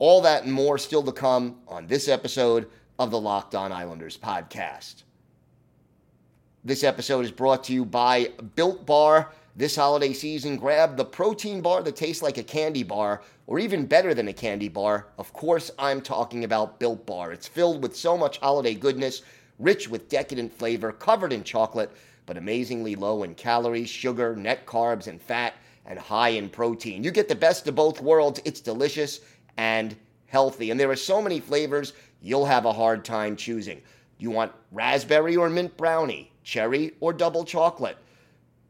All 0.00 0.20
that 0.22 0.42
and 0.42 0.52
more 0.52 0.76
still 0.76 1.04
to 1.04 1.12
come 1.12 1.58
on 1.68 1.86
this 1.86 2.08
episode 2.08 2.68
of 2.98 3.12
the 3.12 3.20
Locked 3.20 3.54
On 3.54 3.70
Islanders 3.70 4.18
podcast. 4.18 5.04
This 6.64 6.82
episode 6.82 7.24
is 7.24 7.30
brought 7.30 7.62
to 7.64 7.72
you 7.72 7.84
by 7.84 8.32
Built 8.56 8.84
Bar. 8.84 9.32
This 9.54 9.76
holiday 9.76 10.12
season, 10.12 10.56
grab 10.56 10.96
the 10.96 11.04
protein 11.04 11.60
bar 11.60 11.82
that 11.84 11.96
tastes 11.96 12.22
like 12.22 12.38
a 12.38 12.44
candy 12.44 12.82
bar, 12.82 13.22
or 13.48 13.58
even 13.58 13.86
better 13.86 14.12
than 14.12 14.28
a 14.28 14.32
candy 14.32 14.68
bar. 14.68 15.06
Of 15.16 15.32
course, 15.32 15.70
I'm 15.78 16.02
talking 16.02 16.44
about 16.44 16.78
Built 16.78 17.06
Bar. 17.06 17.32
It's 17.32 17.48
filled 17.48 17.82
with 17.82 17.96
so 17.96 18.14
much 18.14 18.36
holiday 18.36 18.74
goodness, 18.74 19.22
rich 19.58 19.88
with 19.88 20.10
decadent 20.10 20.52
flavor, 20.52 20.92
covered 20.92 21.32
in 21.32 21.42
chocolate, 21.42 21.90
but 22.26 22.36
amazingly 22.36 22.94
low 22.94 23.22
in 23.22 23.34
calories, 23.34 23.88
sugar, 23.88 24.36
net 24.36 24.66
carbs, 24.66 25.06
and 25.06 25.20
fat, 25.20 25.54
and 25.86 25.98
high 25.98 26.28
in 26.28 26.50
protein. 26.50 27.02
You 27.02 27.10
get 27.10 27.26
the 27.26 27.34
best 27.34 27.66
of 27.66 27.74
both 27.74 28.02
worlds. 28.02 28.38
It's 28.44 28.60
delicious 28.60 29.20
and 29.56 29.96
healthy. 30.26 30.70
And 30.70 30.78
there 30.78 30.90
are 30.90 30.96
so 30.96 31.22
many 31.22 31.40
flavors, 31.40 31.94
you'll 32.20 32.44
have 32.44 32.66
a 32.66 32.72
hard 32.74 33.02
time 33.02 33.34
choosing. 33.34 33.80
You 34.18 34.30
want 34.30 34.52
raspberry 34.72 35.36
or 35.38 35.48
mint 35.48 35.74
brownie, 35.78 36.30
cherry 36.44 36.92
or 37.00 37.14
double 37.14 37.46
chocolate, 37.46 37.96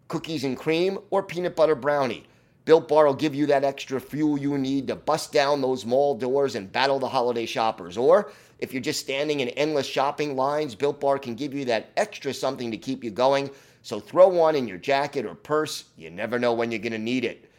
cookies 0.07 0.45
and 0.45 0.57
cream 0.57 1.01
or 1.11 1.25
peanut 1.25 1.57
butter 1.57 1.75
brownie. 1.75 2.28
Built 2.69 2.87
Bar 2.87 3.07
will 3.07 3.15
give 3.15 3.35
you 3.35 3.47
that 3.47 3.65
extra 3.65 3.99
fuel 3.99 4.37
you 4.37 4.59
need 4.59 4.89
to 4.89 4.95
bust 4.95 5.33
down 5.33 5.63
those 5.63 5.87
mall 5.87 6.15
doors 6.15 6.55
and 6.55 6.71
battle 6.71 6.99
the 6.99 7.09
holiday 7.09 7.47
shoppers. 7.47 7.97
Or 7.97 8.31
if 8.59 8.75
you're 8.75 8.83
just 8.83 9.01
standing 9.01 9.41
in 9.41 9.49
endless 9.49 9.87
shopping 9.87 10.37
lines, 10.37 10.75
Built 10.75 11.01
Bar 11.01 11.19
can 11.19 11.35
give 11.35 11.55
you 11.55 11.65
that 11.65 11.89
extra 11.97 12.35
something 12.35 12.71
to 12.71 12.77
keep 12.77 13.03
you 13.03 13.11
going. 13.11 13.49
So 13.81 13.99
throw 13.99 14.29
one 14.29 14.55
in 14.55 14.69
your 14.69 14.77
jacket 14.77 15.25
or 15.25 15.35
purse. 15.35 15.85
You 15.97 16.11
never 16.11 16.39
know 16.39 16.53
when 16.53 16.71
you're 16.71 16.79
going 16.79 16.93
to 16.93 16.99
need 16.99 17.25
it. 17.25 17.51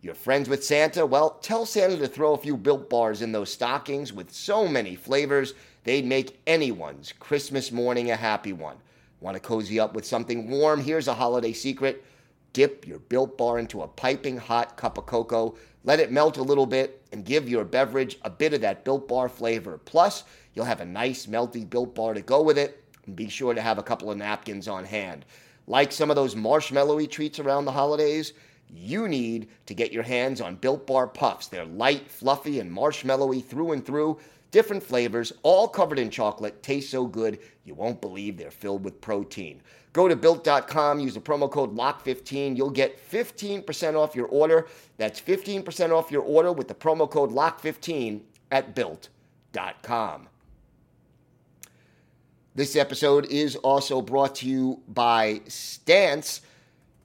You're 0.00 0.14
friends 0.14 0.48
with 0.48 0.64
Santa? 0.64 1.04
Well, 1.04 1.38
tell 1.42 1.66
Santa 1.66 1.98
to 1.98 2.08
throw 2.08 2.32
a 2.32 2.38
few 2.38 2.56
Built 2.56 2.88
Bars 2.88 3.20
in 3.20 3.32
those 3.32 3.52
stockings 3.52 4.14
with 4.14 4.32
so 4.32 4.66
many 4.66 4.94
flavors, 4.94 5.52
they'd 5.82 6.06
make 6.06 6.40
anyone's 6.46 7.12
Christmas 7.12 7.70
morning 7.70 8.10
a 8.10 8.16
happy 8.16 8.54
one. 8.54 8.78
Want 9.20 9.34
to 9.34 9.40
cozy 9.40 9.78
up 9.78 9.92
with 9.92 10.06
something 10.06 10.48
warm? 10.48 10.80
Here's 10.80 11.08
a 11.08 11.12
holiday 11.12 11.52
secret. 11.52 12.02
Dip 12.54 12.86
your 12.86 13.00
Built 13.00 13.36
Bar 13.36 13.58
into 13.58 13.82
a 13.82 13.88
piping 13.88 14.38
hot 14.38 14.76
cup 14.76 14.96
of 14.96 15.06
cocoa. 15.06 15.56
Let 15.82 16.00
it 16.00 16.12
melt 16.12 16.38
a 16.38 16.42
little 16.42 16.66
bit 16.66 17.02
and 17.12 17.24
give 17.24 17.48
your 17.48 17.64
beverage 17.64 18.16
a 18.22 18.30
bit 18.30 18.54
of 18.54 18.62
that 18.62 18.84
Built 18.84 19.08
Bar 19.08 19.28
flavor. 19.28 19.76
Plus, 19.84 20.22
you'll 20.54 20.64
have 20.64 20.80
a 20.80 20.86
nice 20.86 21.26
melty 21.26 21.68
Built 21.68 21.96
Bar 21.96 22.14
to 22.14 22.22
go 22.22 22.42
with 22.42 22.56
it. 22.56 22.82
And 23.06 23.16
be 23.16 23.28
sure 23.28 23.54
to 23.54 23.60
have 23.60 23.78
a 23.78 23.82
couple 23.82 24.10
of 24.10 24.16
napkins 24.16 24.68
on 24.68 24.84
hand. 24.84 25.24
Like 25.66 25.90
some 25.90 26.10
of 26.10 26.16
those 26.16 26.36
marshmallowy 26.36 27.10
treats 27.10 27.40
around 27.40 27.64
the 27.64 27.72
holidays, 27.72 28.34
you 28.70 29.08
need 29.08 29.48
to 29.66 29.74
get 29.74 29.92
your 29.92 30.04
hands 30.04 30.40
on 30.40 30.54
Built 30.54 30.86
Bar 30.86 31.08
Puffs. 31.08 31.48
They're 31.48 31.64
light, 31.64 32.08
fluffy, 32.08 32.60
and 32.60 32.70
marshmallowy 32.70 33.44
through 33.44 33.72
and 33.72 33.84
through. 33.84 34.20
Different 34.52 34.84
flavors, 34.84 35.32
all 35.42 35.66
covered 35.66 35.98
in 35.98 36.08
chocolate, 36.08 36.62
taste 36.62 36.90
so 36.90 37.06
good 37.06 37.40
you 37.64 37.74
won't 37.74 38.00
believe 38.00 38.36
they're 38.36 38.52
filled 38.52 38.84
with 38.84 39.00
protein. 39.00 39.60
Go 39.94 40.08
to 40.08 40.16
built.com, 40.16 40.98
use 40.98 41.14
the 41.14 41.20
promo 41.20 41.48
code 41.48 41.76
LOCK15. 41.76 42.56
You'll 42.56 42.68
get 42.68 42.98
15% 43.10 43.94
off 43.94 44.16
your 44.16 44.26
order. 44.26 44.66
That's 44.98 45.20
15% 45.20 45.92
off 45.92 46.10
your 46.10 46.22
order 46.22 46.52
with 46.52 46.66
the 46.66 46.74
promo 46.74 47.08
code 47.08 47.30
LOCK15 47.30 48.20
at 48.50 48.74
built.com. 48.74 50.28
This 52.56 52.74
episode 52.74 53.26
is 53.26 53.54
also 53.56 54.02
brought 54.02 54.34
to 54.36 54.48
you 54.48 54.82
by 54.88 55.40
Stance. 55.46 56.40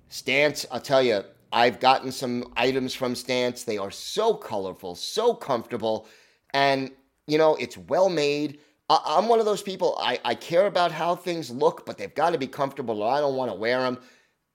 Stance, 0.09 0.65
I'll 0.71 0.81
tell 0.81 1.03
you, 1.03 1.23
I've 1.51 1.79
gotten 1.79 2.11
some 2.11 2.51
items 2.57 2.95
from 2.95 3.13
Stance. 3.13 3.65
They 3.65 3.77
are 3.77 3.91
so 3.91 4.33
colorful, 4.33 4.95
so 4.95 5.35
comfortable, 5.35 6.07
and 6.55 6.89
you 7.27 7.37
know, 7.37 7.55
it's 7.55 7.77
well 7.77 8.09
made. 8.09 8.59
I- 8.89 9.17
am 9.17 9.27
one 9.27 9.39
of 9.39 9.45
those 9.45 9.61
people, 9.61 9.97
I-, 9.99 10.19
I 10.25 10.35
care 10.35 10.65
about 10.65 10.91
how 10.91 11.15
things 11.15 11.49
look, 11.49 11.85
but 11.85 11.97
they've 11.97 12.13
got 12.13 12.31
to 12.31 12.37
be 12.37 12.47
comfortable 12.47 13.01
or 13.01 13.11
I 13.11 13.19
don't 13.19 13.35
want 13.35 13.51
to 13.51 13.57
wear 13.57 13.81
them. 13.81 13.99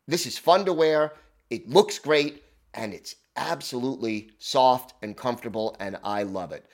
This 0.06 0.26
is 0.26 0.36
fun 0.38 0.64
to 0.64 0.72
wear. 0.72 1.12
It 1.50 1.68
looks 1.68 1.98
great 1.98 2.42
and 2.74 2.92
it's 2.92 3.16
absolutely 3.36 4.30
soft 4.38 4.94
and 5.02 5.16
comfortable, 5.16 5.76
and 5.80 5.98
I 6.04 6.22
love 6.22 6.52
it. 6.52 6.66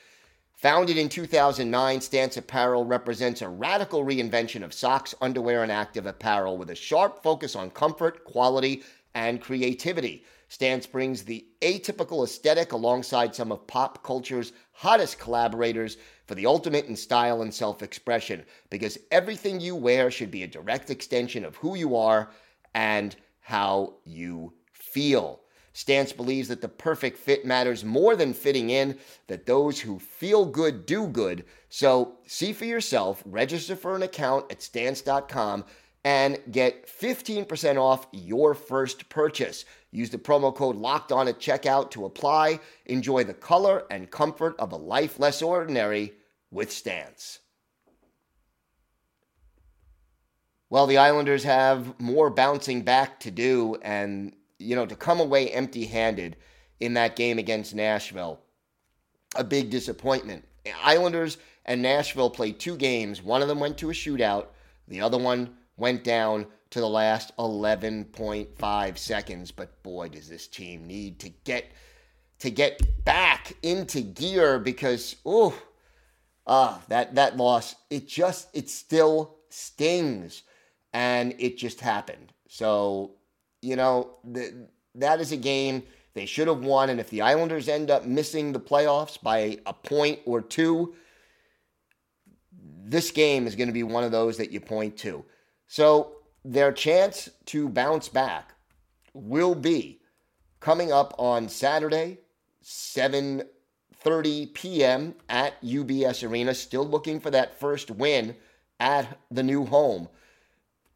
Founded 0.55 0.99
in 0.99 1.09
2009, 1.09 2.00
Stance 2.02 2.37
Apparel 2.37 2.85
represents 2.85 3.40
a 3.40 3.49
radical 3.49 4.05
reinvention 4.05 4.62
of 4.62 4.75
socks, 4.75 5.14
underwear, 5.21 5.62
and 5.62 5.73
active 5.73 6.05
apparel 6.05 6.59
with 6.59 6.69
a 6.71 6.75
sharp 6.75 7.23
focus 7.23 7.57
on 7.57 7.71
comfort, 7.71 8.25
quality, 8.25 8.83
and 9.14 9.40
creativity. 9.40 10.25
Stance 10.49 10.87
brings 10.87 11.23
the 11.23 11.47
atypical 11.62 12.25
aesthetic 12.25 12.73
alongside 12.73 13.35
some 13.35 13.52
of 13.52 13.67
pop 13.67 14.02
culture's 14.02 14.52
hottest 14.73 15.19
collaborators 15.19 15.97
for 16.30 16.37
the 16.37 16.46
ultimate 16.46 16.87
in 16.87 16.94
style 16.94 17.42
and 17.42 17.52
self 17.52 17.82
expression 17.82 18.44
because 18.70 18.96
everything 19.10 19.58
you 19.58 19.75
wear 19.75 20.12
should 20.12 20.30
be 20.30 20.44
a 20.44 20.46
direct 20.46 20.88
extension 20.88 21.44
of 21.44 21.56
who 21.56 21.75
you 21.75 21.96
are 21.96 22.30
and 22.72 23.16
how 23.40 23.94
you 24.04 24.52
feel. 24.72 25.40
Stance 25.72 26.12
believes 26.12 26.46
that 26.46 26.60
the 26.60 26.68
perfect 26.68 27.18
fit 27.18 27.44
matters 27.44 27.84
more 27.84 28.14
than 28.14 28.32
fitting 28.32 28.70
in, 28.70 28.96
that 29.26 29.44
those 29.44 29.80
who 29.80 29.99
feel 29.99 30.46
good 30.46 30.87
do 30.87 31.08
good. 31.08 31.46
So 31.68 32.18
see 32.28 32.52
for 32.52 32.64
yourself, 32.64 33.25
register 33.26 33.75
for 33.75 33.96
an 33.96 34.04
account 34.04 34.52
at 34.52 34.62
stance.com 34.62 35.64
and 36.04 36.38
get 36.52 36.87
15% 36.87 37.76
off 37.76 38.06
your 38.12 38.54
first 38.54 39.08
purchase. 39.08 39.64
Use 39.90 40.10
the 40.10 40.18
promo 40.18 40.54
code 40.54 40.76
locked 40.76 41.10
on 41.10 41.26
at 41.26 41.40
checkout 41.40 41.90
to 41.90 42.04
apply. 42.04 42.60
Enjoy 42.87 43.25
the 43.25 43.34
color 43.34 43.82
and 43.90 44.12
comfort 44.12 44.54
of 44.60 44.70
a 44.70 44.76
life 44.76 45.18
less 45.18 45.42
ordinary 45.42 46.12
with 46.50 46.73
Stance. 46.73 47.38
Well, 50.69 50.87
the 50.87 50.99
Islanders 50.99 51.42
have 51.45 51.99
more 52.00 52.30
bouncing 52.30 52.83
back 52.83 53.19
to 53.21 53.30
do, 53.30 53.76
and 53.83 54.35
you 54.59 54.76
know, 54.76 54.87
to 54.87 54.95
come 54.95 55.21
away 55.21 55.50
empty 55.50 55.85
handed 55.85 56.37
in 56.78 56.95
that 56.95 57.16
game 57.16 57.38
against 57.38 57.75
Nashville, 57.75 58.40
a 59.35 59.42
big 59.42 59.71
disappointment. 59.71 60.47
Islanders 60.83 61.38
and 61.64 61.83
Nashville 61.83 62.30
played 62.30 62.61
two 62.61 62.76
games. 62.76 63.23
One 63.23 63.42
of 63.42 63.49
them 63.49 63.59
went 63.59 63.78
to 63.78 63.90
a 63.90 63.95
shootout, 63.95 64.47
the 64.87 65.00
other 65.00 65.19
one 65.19 65.57
went 65.76 66.04
down 66.04 66.47
to 66.71 66.80
the 66.80 66.88
last 66.88 67.37
11.5 67.37 68.99
seconds. 68.99 69.50
But 69.50 69.83
boy, 69.83 70.09
does 70.09 70.28
this 70.28 70.47
team 70.47 70.87
need 70.87 71.19
to 71.21 71.30
get 71.45 71.73
to 72.38 72.50
get 72.50 72.80
back 73.04 73.52
into 73.62 74.00
gear 74.00 74.59
because 74.59 75.16
oh 75.26 75.54
ah 76.47 76.80
that 76.88 77.14
that 77.14 77.37
loss 77.37 77.75
it 77.90 78.09
just 78.09 78.49
it 78.54 78.68
still 78.68 79.37
stings 79.49 80.42
and 80.92 81.35
it 81.38 81.56
just 81.56 81.80
happened. 81.80 82.32
So 82.49 83.12
you 83.62 83.76
know, 83.76 84.16
the, 84.25 84.68
that 84.94 85.20
is 85.20 85.32
a 85.32 85.37
game 85.37 85.82
they 86.14 86.26
should 86.26 86.49
have 86.49 86.64
won. 86.64 86.90
And 86.90 86.99
if 86.99 87.11
the 87.11 87.23
Islanders 87.23 87.68
end 87.68 87.90
up 87.90 88.04
missing 88.06 88.52
the 88.52 88.61
playoffs 88.61 89.20
by 89.20 89.59
a 89.66 89.73
point 89.73 90.20
or 90.25 90.40
two, 90.40 90.94
this 92.85 93.11
game 93.11 93.47
is 93.47 93.54
going 93.54 93.68
to 93.68 93.73
be 93.73 93.82
one 93.82 94.04
of 94.04 94.11
those 94.11 94.37
that 94.38 94.50
you 94.50 94.61
point 94.61 94.97
to. 94.99 95.25
So 95.68 96.16
their 96.44 96.73
chance 96.73 97.28
to 97.47 97.68
bounce 97.68 98.09
back 98.09 98.54
will 99.12 99.54
be 99.54 100.00
coming 100.59 100.92
up 100.92 101.14
on 101.18 101.49
Saturday, 101.49 102.18
7:30 104.04 104.54
p.m. 104.54 105.14
at 105.28 105.61
UBS 105.62 106.28
Arena. 106.28 106.54
Still 106.54 106.87
looking 106.87 107.21
for 107.21 107.30
that 107.30 107.59
first 107.59 107.90
win 107.90 108.37
at 108.78 109.19
the 109.30 109.42
new 109.42 109.64
home. 109.66 110.09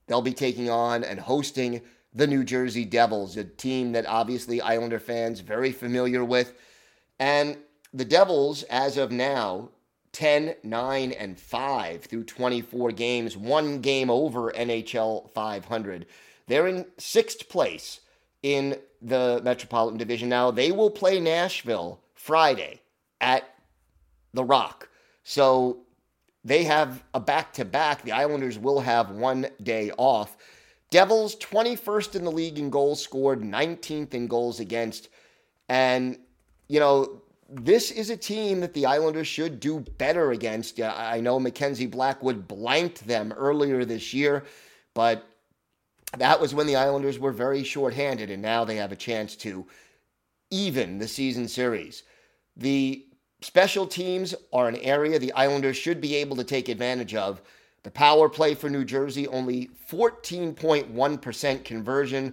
They'll 0.06 0.22
be 0.22 0.34
taking 0.34 0.70
on 0.70 1.04
and 1.04 1.20
hosting 1.20 1.82
the 2.12 2.26
New 2.26 2.44
Jersey 2.44 2.84
Devils, 2.84 3.36
a 3.36 3.44
team 3.44 3.92
that 3.92 4.06
obviously 4.06 4.60
Islander 4.60 5.00
fans 5.00 5.40
very 5.40 5.72
familiar 5.72 6.24
with. 6.24 6.54
And 7.18 7.58
the 7.92 8.04
Devils, 8.04 8.62
as 8.64 8.96
of 8.96 9.10
now, 9.10 9.70
10, 10.12 10.54
9, 10.62 11.12
and 11.12 11.38
5 11.38 12.04
through 12.04 12.24
24 12.24 12.92
games, 12.92 13.36
one 13.36 13.80
game 13.80 14.10
over 14.10 14.52
NHL 14.52 15.30
500. 15.30 16.06
They're 16.46 16.68
in 16.68 16.86
sixth 16.98 17.48
place 17.48 18.00
in 18.42 18.78
the 19.02 19.40
Metropolitan 19.42 19.98
Division. 19.98 20.28
Now, 20.28 20.50
they 20.50 20.70
will 20.70 20.90
play 20.90 21.18
Nashville 21.18 22.00
Friday 22.14 22.80
at 23.24 23.54
The 24.34 24.44
Rock. 24.44 24.88
So 25.24 25.78
they 26.44 26.64
have 26.64 27.02
a 27.14 27.20
back 27.20 27.54
to 27.54 27.64
back. 27.64 28.02
The 28.02 28.12
Islanders 28.12 28.58
will 28.58 28.80
have 28.80 29.10
one 29.10 29.46
day 29.62 29.90
off. 29.96 30.36
Devils 30.90 31.34
21st 31.36 32.16
in 32.16 32.24
the 32.24 32.30
league 32.30 32.58
in 32.58 32.70
goals 32.70 33.02
scored, 33.02 33.40
19th 33.40 34.14
in 34.14 34.28
goals 34.28 34.60
against. 34.60 35.08
And, 35.68 36.18
you 36.68 36.78
know, 36.78 37.22
this 37.48 37.90
is 37.90 38.10
a 38.10 38.16
team 38.16 38.60
that 38.60 38.74
the 38.74 38.86
Islanders 38.86 39.26
should 39.26 39.58
do 39.58 39.80
better 39.98 40.32
against. 40.32 40.78
I 40.80 41.20
know 41.20 41.40
Mackenzie 41.40 41.86
Blackwood 41.86 42.46
blanked 42.46 43.06
them 43.06 43.32
earlier 43.32 43.84
this 43.84 44.12
year, 44.12 44.44
but 44.92 45.26
that 46.18 46.40
was 46.40 46.54
when 46.54 46.66
the 46.66 46.76
Islanders 46.76 47.18
were 47.18 47.32
very 47.32 47.64
shorthanded, 47.64 48.30
and 48.30 48.42
now 48.42 48.64
they 48.64 48.76
have 48.76 48.92
a 48.92 48.96
chance 48.96 49.34
to 49.36 49.66
even 50.50 50.98
the 50.98 51.08
season 51.08 51.48
series. 51.48 52.04
The 52.56 53.04
special 53.44 53.86
teams 53.86 54.34
are 54.52 54.68
an 54.68 54.76
area 54.76 55.18
the 55.18 55.32
Islanders 55.32 55.76
should 55.76 56.00
be 56.00 56.16
able 56.16 56.36
to 56.36 56.44
take 56.44 56.68
advantage 56.68 57.14
of. 57.14 57.42
The 57.82 57.90
power 57.90 58.28
play 58.28 58.54
for 58.54 58.70
New 58.70 58.84
Jersey, 58.84 59.28
only 59.28 59.68
14.1% 59.90 61.64
conversion 61.64 62.32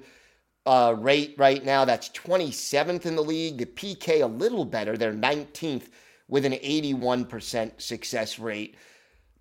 uh, 0.66 0.96
rate 0.98 1.36
right 1.38 1.64
now. 1.66 1.84
That's 1.84 2.10
27th 2.10 3.06
in 3.06 3.16
the 3.16 3.24
league. 3.24 3.58
The 3.58 3.66
PK 3.66 4.24
a 4.24 4.26
little 4.26 4.64
better. 4.64 4.96
They're 4.96 5.14
19th 5.14 5.90
with 6.30 6.46
an 6.46 6.54
81% 6.54 7.82
success 7.82 8.40
rate. 8.40 8.76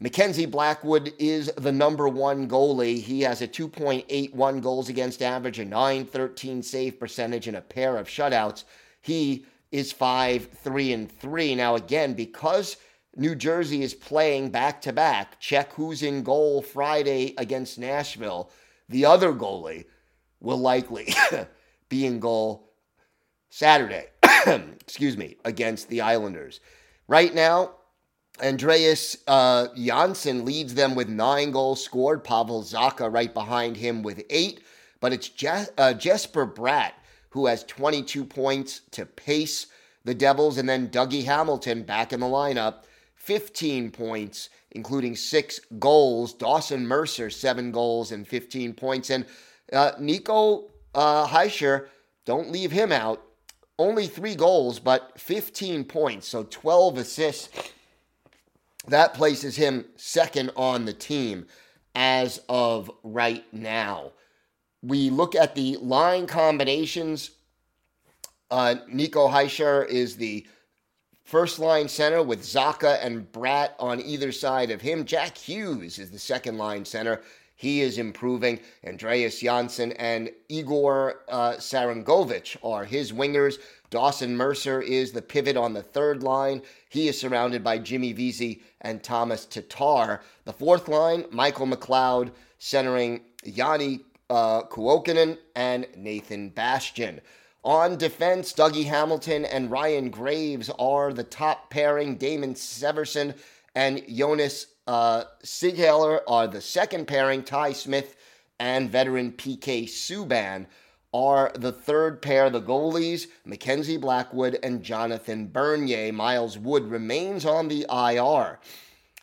Mackenzie 0.01 0.47
Blackwood 0.47 1.13
is 1.19 1.53
the 1.59 1.71
number 1.71 2.09
one 2.09 2.49
goalie. 2.49 3.01
He 3.01 3.21
has 3.21 3.43
a 3.43 3.49
2.81 3.49 4.63
goals 4.63 4.89
against 4.89 5.23
average, 5.23 5.59
a 5.61 5.65
913 5.65 6.63
save 6.63 6.99
percentage, 6.99 7.47
and 7.47 7.59
a 7.59 7.61
pair 7.61 7.97
of 7.97 8.09
shutouts. 8.09 8.65
He 9.03 9.45
is 9.73 9.93
5 9.93 10.49
3 10.49 10.93
and 10.93 11.13
3. 11.13 11.55
Now, 11.55 11.77
again, 11.77 12.15
because 12.15 12.77
New 13.17 13.35
Jersey 13.35 13.83
is 13.83 13.95
playing 13.95 14.51
back 14.51 14.81
to 14.83 14.93
back, 14.93 15.41
check 15.41 15.73
who's 15.73 16.03
in 16.03 16.23
goal 16.23 16.63
Friday 16.63 17.35
against 17.39 17.79
Nashville. 17.79 18.51
The 18.89 19.05
other 19.05 19.33
goalie 19.33 19.85
will 20.41 20.59
likely 20.59 21.15
be 21.89 22.07
in 22.07 22.21
goal 22.21 22.73
Saturday, 23.51 24.07
excuse 24.47 25.17
me, 25.17 25.37
against 25.45 25.89
the 25.89 26.01
Islanders. 26.01 26.61
Right 27.09 27.35
now, 27.35 27.73
Andreas 28.43 29.17
uh, 29.27 29.69
Johnsson 29.77 30.45
leads 30.45 30.75
them 30.75 30.95
with 30.95 31.09
nine 31.09 31.51
goals 31.51 31.85
scored. 31.85 32.25
Pavel 32.25 32.63
Zacha 32.63 33.13
right 33.13 33.33
behind 33.35 33.77
him 33.77 34.03
with 34.03 34.23
eight. 34.31 34.61
But 35.01 35.13
it's 35.13 35.29
Je- 35.29 35.67
uh, 35.77 35.95
Jesper 35.95 36.47
Bratt 36.47 36.93
who 37.31 37.47
has 37.47 37.65
22 37.65 38.25
points 38.25 38.83
to 38.93 39.07
pace 39.07 39.67
the 40.05 40.15
Devils. 40.15 40.59
And 40.59 40.69
then 40.69 40.89
Dougie 40.89 41.25
Hamilton 41.25 41.83
back 41.83 42.13
in 42.13 42.21
the 42.21 42.27
lineup, 42.27 42.85
15 43.17 43.91
points, 43.91 44.51
including 44.73 45.17
six 45.17 45.61
goals. 45.79 46.33
Dawson 46.35 46.87
Mercer, 46.87 47.31
seven 47.31 47.73
goals 47.73 48.13
and 48.13 48.27
15 48.27 48.75
points. 48.75 49.11
And 49.11 49.27
uh, 49.73 49.93
Nico 49.99 50.71
uh, 50.95 51.27
Hischier, 51.27 51.87
don't 52.25 52.51
leave 52.51 52.71
him 52.71 52.93
out. 52.93 53.23
Only 53.79 54.07
three 54.07 54.35
goals, 54.35 54.79
but 54.79 55.19
15 55.19 55.85
points. 55.85 56.29
So 56.29 56.45
12 56.45 56.99
assists 56.99 57.73
that 58.89 59.15
places 59.15 59.57
him 59.57 59.87
second 59.97 60.53
on 60.57 60.85
the 60.85 60.93
team 60.93 61.47
as 61.95 62.41
of 62.49 62.91
right 63.03 63.45
now. 63.53 64.13
We 64.83 65.11
look 65.11 65.35
at 65.35 65.55
the 65.55 65.77
line 65.77 66.27
combinations. 66.27 67.33
Uh, 68.51 68.77
Nico 68.89 69.29
Hischier 69.29 69.87
is 69.89 70.17
the 70.17 70.47
first 71.25 71.59
line 71.59 71.89
center 71.89 72.23
with 72.23 72.43
Zacha 72.43 72.99
and 73.05 73.31
Bratt 73.31 73.71
on 73.79 74.01
either 74.01 74.33
side 74.33 74.71
of 74.71 74.81
him. 74.81 75.05
Jack 75.05 75.37
Hughes 75.37 75.99
is 75.99 76.11
the 76.11 76.19
second 76.19 76.59
line 76.59 76.85
center. 76.85 77.21
He 77.55 77.83
is 77.83 77.99
improving. 77.99 78.59
Andreas 78.87 79.41
Johnsson 79.41 79.93
and 79.93 80.31
Igor 80.49 81.21
uh, 81.29 81.57
are 82.63 82.85
his 82.85 83.13
wingers. 83.13 83.59
Dawson 83.91 84.35
Mercer 84.35 84.81
is 84.81 85.13
the 85.13 85.21
pivot 85.21 85.59
on 85.59 85.75
the 85.75 85.83
third 85.83 86.23
line. 86.23 86.63
He 86.89 87.09
is 87.09 87.21
surrounded 87.21 87.63
by 87.63 87.77
Jimmy 87.79 88.15
Vesey 88.15 88.63
and 88.81 89.03
Tomas 89.03 89.45
Tatar. 89.45 90.23
The 90.45 90.55
fourth 90.55 90.89
line, 90.89 91.27
Michael 91.31 91.67
McLeod 91.67 92.31
centering 92.59 93.21
Janne 93.45 94.01
uh, 94.31 94.63
Kuokkanen 94.63 95.37
and 95.55 95.87
Nathan 95.97 96.49
Bastian. 96.49 97.21
On 97.63 97.99
defense, 97.99 98.55
Dougie 98.55 98.87
Hamilton 98.87 99.45
and 99.45 99.71
Ryan 99.71 100.09
Graves 100.09 100.71
are 100.79 101.13
the 101.13 101.25
top 101.25 101.69
pairing. 101.69 102.17
Damon 102.17 102.55
Severson 102.55 103.35
and 103.75 104.03
Jonas 104.09 104.67
uh, 104.87 105.25
Siegenthaler 105.45 106.21
are 106.27 106.47
the 106.47 106.63
second 106.63 107.07
pairing. 107.07 107.43
Ty 107.43 107.75
Smith 107.75 108.17
and 108.59 108.91
veteran 108.91 109.33
PK 109.33 109.85
Subban 109.85 110.67
are 111.13 111.53
the 111.55 111.73
third 111.73 112.23
pair, 112.23 112.49
the 112.51 112.63
goalies, 112.63 113.27
Mackenzie 113.45 113.97
Blackwood 113.97 114.59
and 114.63 114.83
Jonathan 114.83 115.49
Bernier. 115.49 116.13
Miles 116.13 116.57
Wood 116.57 116.89
remains 116.89 117.45
on 117.45 117.69
the 117.69 117.85
IR. 117.91 118.61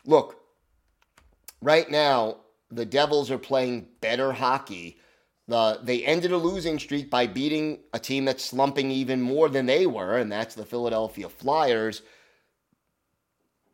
Look, 0.04 0.36
right 1.60 1.90
now, 1.90 2.36
the 2.70 2.86
Devils 2.86 3.30
are 3.30 3.38
playing 3.38 3.88
better 4.00 4.32
hockey. 4.32 4.98
The, 5.46 5.80
they 5.82 6.04
ended 6.04 6.32
a 6.32 6.36
losing 6.36 6.78
streak 6.78 7.10
by 7.10 7.26
beating 7.26 7.80
a 7.94 7.98
team 7.98 8.26
that's 8.26 8.44
slumping 8.44 8.90
even 8.90 9.22
more 9.22 9.48
than 9.48 9.66
they 9.66 9.86
were, 9.86 10.18
and 10.18 10.30
that's 10.30 10.54
the 10.54 10.66
Philadelphia 10.66 11.28
Flyers. 11.28 12.02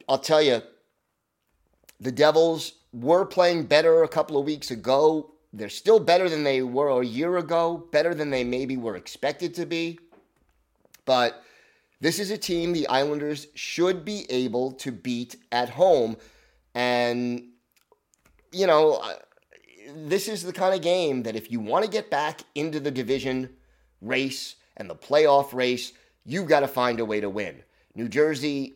I'll 0.08 0.18
tell 0.18 0.40
you, 0.42 0.62
the 2.00 2.12
Devils 2.12 2.74
were 2.92 3.24
playing 3.24 3.64
better 3.64 4.02
a 4.02 4.08
couple 4.08 4.38
of 4.38 4.44
weeks 4.44 4.70
ago. 4.70 5.32
They're 5.52 5.68
still 5.68 5.98
better 5.98 6.28
than 6.28 6.44
they 6.44 6.62
were 6.62 7.00
a 7.00 7.04
year 7.04 7.36
ago, 7.38 7.88
better 7.90 8.14
than 8.14 8.30
they 8.30 8.44
maybe 8.44 8.76
were 8.76 8.96
expected 8.96 9.54
to 9.54 9.66
be. 9.66 9.98
But 11.04 11.42
this 12.00 12.18
is 12.18 12.30
a 12.30 12.38
team 12.38 12.72
the 12.72 12.88
Islanders 12.88 13.48
should 13.54 14.04
be 14.04 14.30
able 14.30 14.72
to 14.72 14.92
beat 14.92 15.36
at 15.50 15.70
home. 15.70 16.16
And, 16.74 17.48
you 18.54 18.66
know, 18.66 19.02
this 19.94 20.28
is 20.28 20.42
the 20.42 20.52
kind 20.52 20.74
of 20.74 20.80
game 20.80 21.22
that 21.24 21.36
if 21.36 21.50
you 21.50 21.60
want 21.60 21.84
to 21.84 21.90
get 21.90 22.10
back 22.10 22.42
into 22.54 22.80
the 22.80 22.90
division 22.90 23.50
race 24.00 24.56
and 24.76 24.88
the 24.88 24.94
playoff 24.94 25.52
race, 25.52 25.92
you've 26.24 26.48
got 26.48 26.60
to 26.60 26.68
find 26.68 27.00
a 27.00 27.04
way 27.04 27.20
to 27.20 27.28
win. 27.28 27.62
New 27.94 28.08
Jersey 28.08 28.74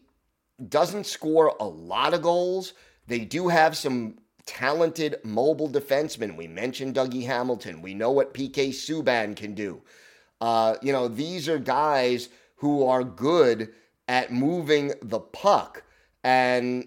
doesn't 0.69 1.07
score 1.07 1.55
a 1.61 1.65
lot 1.65 2.15
of 2.15 2.23
goals. 2.23 2.75
They 3.07 3.21
do 3.21 3.49
have 3.49 3.77
some 3.77 4.19
talented 4.47 5.17
mobile 5.25 5.69
defensemen. 5.69 6.37
We 6.37 6.49
mentioned 6.49 6.95
Dougie 6.95 7.27
Hamilton. 7.27 7.83
We 7.83 7.95
know 7.95 8.11
what 8.11 8.35
PK 8.35 8.71
Subban 8.71 9.37
can 9.37 9.55
do. 9.55 9.83
Uh, 10.41 10.77
you 10.83 10.93
know, 10.93 11.09
these 11.09 11.49
are 11.49 11.59
guys 11.59 12.29
who 12.57 12.87
are 12.87 13.05
good 13.05 13.73
at 14.09 14.33
moving 14.33 14.93
the 15.03 15.21
puck. 15.21 15.83
And 16.25 16.87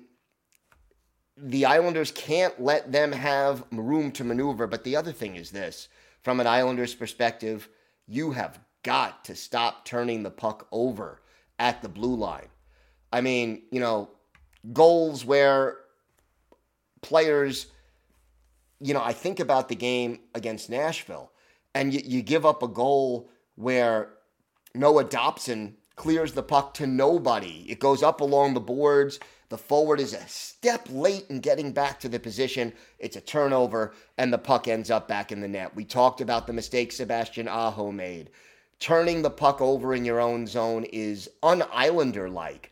the 1.38 1.66
Islanders 1.66 2.12
can't 2.12 2.60
let 2.62 2.92
them 2.92 3.12
have 3.12 3.64
room 3.72 4.12
to 4.14 4.24
maneuver. 4.24 4.68
But 4.68 4.84
the 4.84 4.96
other 4.96 5.12
thing 5.12 5.36
is 5.36 5.52
this 5.52 5.88
from 6.24 6.40
an 6.40 6.48
Islanders 6.48 6.94
perspective, 6.94 7.68
you 8.08 8.32
have 8.32 8.60
got 8.84 9.26
to 9.26 9.36
stop 9.36 9.86
turning 9.86 10.24
the 10.24 10.32
puck 10.32 10.68
over 10.72 11.22
at 11.60 11.82
the 11.82 11.90
blue 11.90 12.16
line. 12.16 12.48
I 13.14 13.22
mean, 13.22 13.64
you 13.72 13.80
know, 13.80 14.10
goals 14.74 15.26
where 15.26 15.78
players, 17.02 17.68
you 18.80 18.94
know, 18.94 19.04
I 19.04 19.14
think 19.14 19.40
about 19.40 19.70
the 19.70 19.76
game 19.76 20.20
against 20.34 20.70
Nashville, 20.70 21.32
and 21.74 21.94
you, 21.94 22.02
you 22.04 22.22
give 22.22 22.46
up 22.46 22.64
a 22.64 22.68
goal 22.68 23.30
where 23.56 24.10
Noah 24.74 25.04
Dobson 25.04 25.78
clears 26.02 26.32
the 26.32 26.42
puck 26.42 26.74
to 26.74 26.88
nobody. 26.88 27.64
It 27.70 27.80
goes 27.80 28.02
up 28.02 28.22
along 28.22 28.56
the 28.56 28.60
boards. 28.60 29.20
The 29.50 29.58
forward 29.60 30.00
is 30.00 30.16
a 30.16 30.28
step 30.28 30.88
late 30.90 31.26
in 31.30 31.42
getting 31.42 31.74
back 31.74 32.00
to 32.00 32.10
the 32.10 32.20
position. 32.20 32.74
It's 32.98 33.18
a 33.18 33.22
turnover, 33.22 33.94
and 34.18 34.34
the 34.34 34.40
puck 34.40 34.68
ends 34.68 34.90
up 34.90 35.08
back 35.08 35.32
in 35.32 35.42
the 35.42 35.48
net. 35.48 35.76
We 35.76 35.86
talked 35.86 36.20
about 36.20 36.48
the 36.48 36.54
mistake 36.54 36.92
Sebastian 36.92 37.48
Aho 37.48 37.92
made. 37.92 38.32
Turning 38.80 39.22
the 39.22 39.30
puck 39.30 39.62
over 39.62 39.94
in 39.94 40.04
your 40.04 40.20
own 40.20 40.48
zone 40.48 40.86
is 40.86 41.30
un 41.44 41.62
Islander 41.72 42.32
like. 42.32 42.72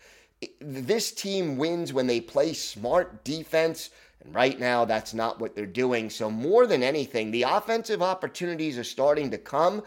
This 0.60 1.12
team 1.12 1.58
wins 1.58 1.94
when 1.94 2.08
they 2.08 2.22
play 2.22 2.54
smart 2.54 3.24
defense 3.24 3.92
and 4.22 4.34
right 4.34 4.60
now, 4.60 4.86
that's 4.86 5.14
not 5.14 5.40
what 5.40 5.56
they're 5.56 5.66
doing. 5.66 6.10
So, 6.10 6.30
more 6.30 6.68
than 6.68 6.84
anything, 6.84 7.32
the 7.32 7.44
offensive 7.44 8.02
opportunities 8.02 8.78
are 8.78 8.84
starting 8.84 9.32
to 9.32 9.38
come. 9.38 9.84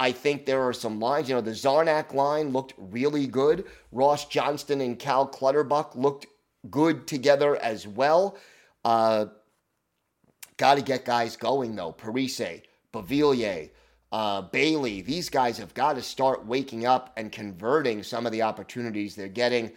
I 0.00 0.12
think 0.12 0.46
there 0.46 0.62
are 0.62 0.72
some 0.72 0.98
lines. 0.98 1.28
You 1.28 1.36
know, 1.36 1.42
the 1.42 1.52
Czarnik 1.52 2.14
line 2.14 2.50
looked 2.50 2.74
really 2.78 3.28
good. 3.28 3.66
Ross 3.92 4.24
Johnston 4.24 4.80
and 4.80 4.98
Cal 4.98 5.26
Clutterbuck 5.26 5.94
looked 5.94 6.26
good 6.70 7.06
together 7.06 7.56
as 7.56 7.86
well. 7.86 8.36
Uh, 8.84 9.26
Got 10.56 10.74
to 10.74 10.82
get 10.82 11.06
guys 11.06 11.36
going, 11.36 11.76
though. 11.76 11.92
Parise, 11.92 12.62
Beauvillier, 12.92 13.70
uh, 14.12 14.42
Bailey, 14.42 15.00
these 15.00 15.30
guys 15.30 15.56
have 15.56 15.72
got 15.72 15.94
to 15.94 16.02
start 16.02 16.44
waking 16.44 16.84
up 16.84 17.14
and 17.16 17.32
converting 17.32 18.02
some 18.02 18.26
of 18.26 18.32
the 18.32 18.42
opportunities 18.42 19.16
they're 19.16 19.28
getting. 19.28 19.72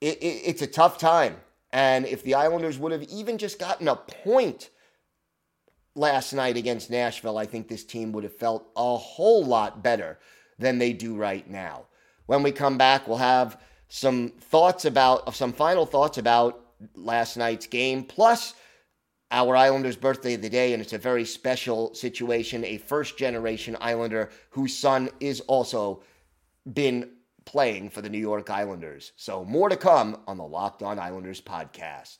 It, 0.00 0.22
it, 0.22 0.42
it's 0.46 0.62
a 0.62 0.66
tough 0.66 0.96
time 0.96 1.36
and 1.74 2.06
if 2.06 2.22
the 2.22 2.34
Islanders 2.34 2.78
would 2.78 2.92
have 2.92 3.02
even 3.02 3.36
just 3.36 3.58
gotten 3.58 3.88
a 3.88 3.96
point 3.96 4.70
last 5.94 6.32
night 6.32 6.56
against 6.56 6.90
Nashville, 6.90 7.38
I 7.38 7.46
think 7.46 7.68
this 7.68 7.84
team 7.84 8.12
would 8.12 8.24
have 8.24 8.36
felt 8.36 8.68
a 8.76 8.96
whole 8.96 9.44
lot 9.44 9.82
better 9.82 10.18
than 10.58 10.78
they 10.78 10.92
do 10.92 11.14
right 11.14 11.48
now. 11.48 11.86
When 12.26 12.42
we 12.42 12.52
come 12.52 12.78
back, 12.78 13.06
we'll 13.06 13.18
have 13.18 13.60
some 13.88 14.30
thoughts 14.40 14.84
about, 14.84 15.34
some 15.34 15.52
final 15.52 15.86
thoughts 15.86 16.18
about 16.18 16.60
last 16.94 17.36
night's 17.36 17.66
game, 17.66 18.04
plus 18.04 18.54
our 19.30 19.56
Islanders' 19.56 19.96
birthday 19.96 20.34
of 20.34 20.42
the 20.42 20.48
day, 20.48 20.72
and 20.72 20.82
it's 20.82 20.92
a 20.92 20.98
very 20.98 21.24
special 21.24 21.94
situation. 21.94 22.64
A 22.64 22.78
first 22.78 23.18
generation 23.18 23.76
Islander 23.80 24.30
whose 24.50 24.76
son 24.76 25.10
is 25.20 25.40
also 25.42 26.02
been 26.72 27.10
playing 27.44 27.90
for 27.90 28.00
the 28.00 28.08
New 28.08 28.18
York 28.18 28.48
Islanders. 28.48 29.12
So, 29.16 29.44
more 29.44 29.68
to 29.68 29.76
come 29.76 30.18
on 30.26 30.38
the 30.38 30.44
Locked 30.44 30.82
On 30.82 30.98
Islanders 30.98 31.40
podcast. 31.40 32.18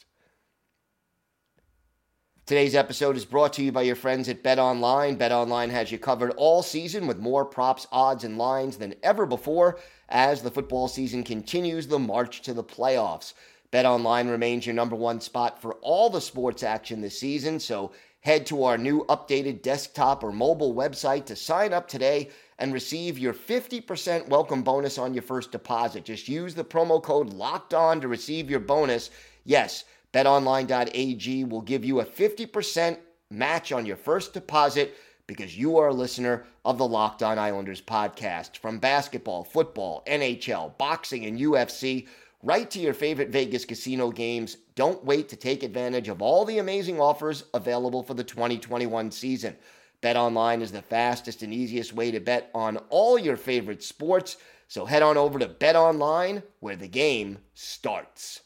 Today's 2.46 2.74
episode 2.74 3.16
is 3.16 3.24
brought 3.24 3.54
to 3.54 3.62
you 3.62 3.72
by 3.72 3.80
your 3.80 3.96
friends 3.96 4.28
at 4.28 4.42
Bet 4.42 4.58
Online. 4.58 5.14
Bet 5.14 5.32
Online 5.32 5.70
has 5.70 5.90
you 5.90 5.98
covered 5.98 6.32
all 6.32 6.62
season 6.62 7.06
with 7.06 7.16
more 7.18 7.42
props, 7.42 7.86
odds, 7.90 8.22
and 8.22 8.36
lines 8.36 8.76
than 8.76 8.94
ever 9.02 9.24
before 9.24 9.78
as 10.10 10.42
the 10.42 10.50
football 10.50 10.86
season 10.86 11.24
continues 11.24 11.86
the 11.86 11.98
march 11.98 12.42
to 12.42 12.52
the 12.52 12.62
playoffs. 12.62 13.32
Bet 13.70 13.86
Online 13.86 14.28
remains 14.28 14.66
your 14.66 14.74
number 14.74 14.94
one 14.94 15.22
spot 15.22 15.58
for 15.58 15.76
all 15.76 16.10
the 16.10 16.20
sports 16.20 16.62
action 16.62 17.00
this 17.00 17.18
season, 17.18 17.58
so 17.58 17.92
head 18.20 18.44
to 18.44 18.64
our 18.64 18.76
new 18.76 19.06
updated 19.06 19.62
desktop 19.62 20.22
or 20.22 20.30
mobile 20.30 20.74
website 20.74 21.24
to 21.24 21.34
sign 21.34 21.72
up 21.72 21.88
today 21.88 22.28
and 22.58 22.74
receive 22.74 23.18
your 23.18 23.32
50% 23.32 24.28
welcome 24.28 24.62
bonus 24.62 24.98
on 24.98 25.14
your 25.14 25.22
first 25.22 25.50
deposit. 25.50 26.04
Just 26.04 26.28
use 26.28 26.54
the 26.54 26.62
promo 26.62 27.02
code 27.02 27.32
LOCKED 27.32 27.72
ON 27.72 28.00
to 28.02 28.08
receive 28.08 28.50
your 28.50 28.60
bonus. 28.60 29.08
Yes, 29.44 29.84
betonline.ag 30.14 31.44
will 31.44 31.60
give 31.60 31.84
you 31.84 32.00
a 32.00 32.04
50% 32.04 32.98
match 33.30 33.72
on 33.72 33.84
your 33.84 33.96
first 33.96 34.32
deposit 34.32 34.94
because 35.26 35.58
you 35.58 35.76
are 35.76 35.88
a 35.88 35.92
listener 35.92 36.46
of 36.64 36.78
the 36.78 36.86
Locked 36.86 37.22
On 37.22 37.36
Islanders 37.36 37.82
podcast. 37.82 38.58
From 38.58 38.78
basketball, 38.78 39.42
football, 39.42 40.04
NHL, 40.06 40.78
boxing, 40.78 41.26
and 41.26 41.40
UFC, 41.40 42.06
right 42.44 42.70
to 42.70 42.78
your 42.78 42.94
favorite 42.94 43.30
Vegas 43.30 43.64
casino 43.64 44.12
games. 44.12 44.58
Don't 44.76 45.04
wait 45.04 45.28
to 45.30 45.36
take 45.36 45.64
advantage 45.64 46.08
of 46.08 46.22
all 46.22 46.44
the 46.44 46.58
amazing 46.58 47.00
offers 47.00 47.44
available 47.52 48.04
for 48.04 48.14
the 48.14 48.22
2021 48.22 49.10
season. 49.10 49.56
BetOnline 50.00 50.60
is 50.60 50.70
the 50.70 50.82
fastest 50.82 51.42
and 51.42 51.52
easiest 51.52 51.92
way 51.92 52.12
to 52.12 52.20
bet 52.20 52.50
on 52.54 52.76
all 52.90 53.18
your 53.18 53.36
favorite 53.36 53.82
sports. 53.82 54.36
So 54.68 54.84
head 54.84 55.02
on 55.02 55.16
over 55.16 55.40
to 55.40 55.48
BetOnline 55.48 56.44
where 56.60 56.76
the 56.76 56.88
game 56.88 57.38
starts. 57.54 58.43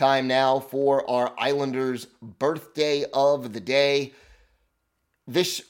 Time 0.00 0.28
now 0.28 0.60
for 0.60 1.08
our 1.10 1.34
Islanders 1.36 2.06
birthday 2.22 3.04
of 3.12 3.52
the 3.52 3.60
day. 3.60 4.14
This 5.26 5.60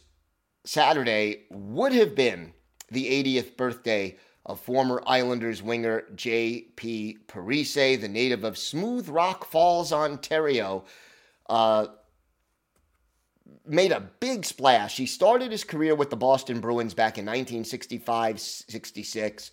Saturday 0.65 1.47
would 1.51 1.93
have 1.93 2.15
been 2.15 2.53
the 2.93 3.07
80th 3.07 3.57
birthday 3.57 4.19
of 4.47 4.61
former 4.61 5.03
Islanders 5.05 5.65
winger 5.65 6.05
J.P. 6.15 7.19
Parise, 7.27 8.01
the 8.01 8.07
native 8.07 8.45
of 8.45 8.57
Smooth 8.57 9.09
Rock 9.09 9.47
Falls, 9.47 9.93
Ontario. 9.93 10.85
Uh, 11.49 11.89
made 13.67 13.91
a 13.91 14.11
big 14.21 14.45
splash. 14.45 14.97
He 14.97 15.07
started 15.07 15.51
his 15.51 15.65
career 15.65 15.97
with 15.97 16.11
the 16.11 16.17
Boston 16.17 16.61
Bruins 16.61 16.95
back 16.95 17.19
in 17.19 17.25
1965 17.25 18.39
66. 18.39 19.51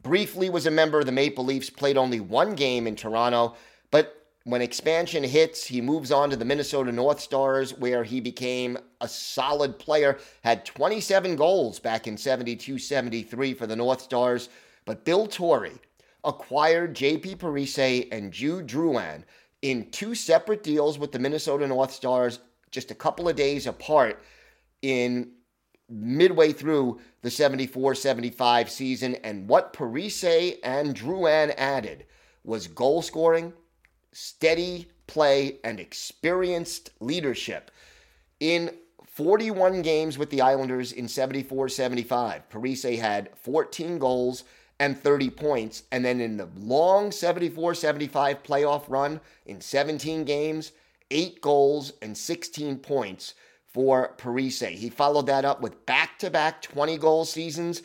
Briefly 0.00 0.48
was 0.48 0.64
a 0.64 0.70
member 0.70 1.00
of 1.00 1.04
the 1.04 1.12
Maple 1.12 1.44
Leafs, 1.44 1.68
played 1.68 1.98
only 1.98 2.20
one 2.20 2.54
game 2.54 2.86
in 2.86 2.96
Toronto, 2.96 3.56
but 3.90 4.26
when 4.46 4.62
expansion 4.62 5.24
hits, 5.24 5.66
he 5.66 5.80
moves 5.80 6.12
on 6.12 6.30
to 6.30 6.36
the 6.36 6.44
Minnesota 6.44 6.92
North 6.92 7.18
Stars, 7.18 7.76
where 7.76 8.04
he 8.04 8.20
became 8.20 8.78
a 9.00 9.08
solid 9.08 9.76
player, 9.76 10.18
had 10.44 10.64
27 10.64 11.34
goals 11.34 11.80
back 11.80 12.06
in 12.06 12.16
72 12.16 12.78
73 12.78 13.54
for 13.54 13.66
the 13.66 13.74
North 13.74 14.02
Stars. 14.02 14.48
But 14.84 15.04
Bill 15.04 15.26
Torrey 15.26 15.72
acquired 16.22 16.94
JP 16.94 17.38
Parise 17.38 18.06
and 18.12 18.32
Jude 18.32 18.68
Drouin 18.68 19.24
in 19.62 19.90
two 19.90 20.14
separate 20.14 20.62
deals 20.62 20.96
with 20.96 21.10
the 21.10 21.18
Minnesota 21.18 21.66
North 21.66 21.90
Stars 21.90 22.38
just 22.70 22.92
a 22.92 22.94
couple 22.94 23.28
of 23.28 23.34
days 23.34 23.66
apart 23.66 24.22
in 24.80 25.32
midway 25.88 26.52
through 26.52 27.00
the 27.22 27.30
74 27.30 27.96
75 27.96 28.70
season. 28.70 29.16
And 29.16 29.48
what 29.48 29.72
Parise 29.72 30.58
and 30.62 30.94
Drouin 30.94 31.52
added 31.56 32.06
was 32.44 32.68
goal 32.68 33.02
scoring 33.02 33.52
steady 34.16 34.88
play, 35.06 35.58
and 35.62 35.78
experienced 35.78 36.90
leadership. 37.00 37.70
In 38.40 38.70
41 39.04 39.82
games 39.82 40.18
with 40.18 40.30
the 40.30 40.40
Islanders 40.40 40.92
in 40.92 41.06
74 41.06 41.68
75, 41.68 42.48
Parise 42.50 42.98
had 42.98 43.30
14 43.36 43.98
goals 43.98 44.44
and 44.78 44.98
30 44.98 45.30
points. 45.30 45.84
And 45.92 46.04
then 46.04 46.20
in 46.20 46.36
the 46.36 46.48
long 46.56 47.12
74 47.12 47.74
75 47.74 48.42
playoff 48.42 48.84
run, 48.88 49.20
in 49.44 49.60
17 49.60 50.24
games, 50.24 50.72
8 51.10 51.40
goals 51.40 51.92
and 52.02 52.16
16 52.16 52.78
points 52.78 53.34
for 53.66 54.14
Parise. 54.16 54.70
He 54.70 54.88
followed 54.88 55.26
that 55.26 55.44
up 55.44 55.60
with 55.60 55.84
back 55.84 56.18
to 56.20 56.30
back 56.30 56.62
20 56.62 56.96
goal 56.96 57.26
seasons 57.26 57.82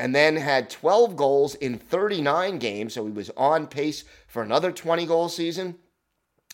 and 0.00 0.14
then 0.14 0.34
had 0.34 0.70
12 0.70 1.14
goals 1.14 1.56
in 1.56 1.76
39 1.76 2.58
games. 2.58 2.94
So 2.94 3.04
he 3.04 3.12
was 3.12 3.30
on 3.36 3.66
pace 3.66 4.04
for 4.28 4.42
another 4.42 4.72
20 4.72 5.04
goal 5.04 5.28
season 5.28 5.74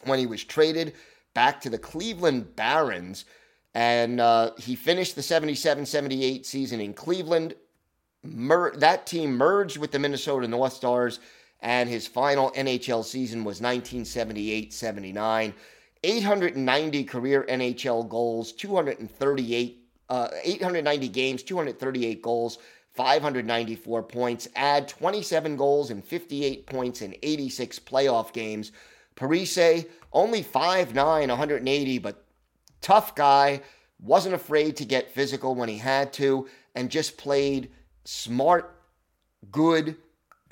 when 0.02 0.18
he 0.18 0.26
was 0.26 0.42
traded 0.42 0.94
back 1.32 1.60
to 1.60 1.70
the 1.70 1.78
Cleveland 1.78 2.56
Barons. 2.56 3.24
And 3.72 4.20
uh, 4.20 4.50
he 4.58 4.74
finished 4.74 5.14
the 5.14 5.22
77 5.22 5.86
78 5.86 6.44
season 6.44 6.80
in 6.80 6.92
Cleveland. 6.92 7.54
Mer- 8.24 8.74
that 8.78 9.06
team 9.06 9.36
merged 9.36 9.76
with 9.76 9.92
the 9.92 10.00
Minnesota 10.00 10.48
North 10.48 10.72
Stars, 10.72 11.20
and 11.60 11.88
his 11.88 12.04
final 12.04 12.50
NHL 12.50 13.04
season 13.04 13.44
was 13.44 13.60
1978 13.60 14.72
79. 14.72 15.54
890 16.02 17.04
career 17.04 17.46
NHL 17.48 18.08
goals, 18.08 18.52
238, 18.52 19.88
uh, 20.08 20.28
890 20.42 21.08
games, 21.08 21.42
238 21.44 22.22
goals, 22.22 22.58
594 22.96 24.02
points, 24.04 24.48
add 24.56 24.88
27 24.88 25.56
goals 25.56 25.90
and 25.90 26.04
58 26.04 26.66
points 26.66 27.02
in 27.02 27.14
86 27.22 27.78
playoff 27.80 28.32
games. 28.32 28.72
Parise, 29.14 29.86
only 30.12 30.42
5'9, 30.42 30.94
180, 31.28 31.98
but 31.98 32.24
tough 32.80 33.14
guy, 33.14 33.60
wasn't 34.00 34.34
afraid 34.34 34.76
to 34.76 34.84
get 34.84 35.10
physical 35.10 35.54
when 35.54 35.68
he 35.68 35.78
had 35.78 36.12
to, 36.14 36.48
and 36.74 36.90
just 36.90 37.16
played 37.16 37.70
smart, 38.04 38.78
good 39.50 39.96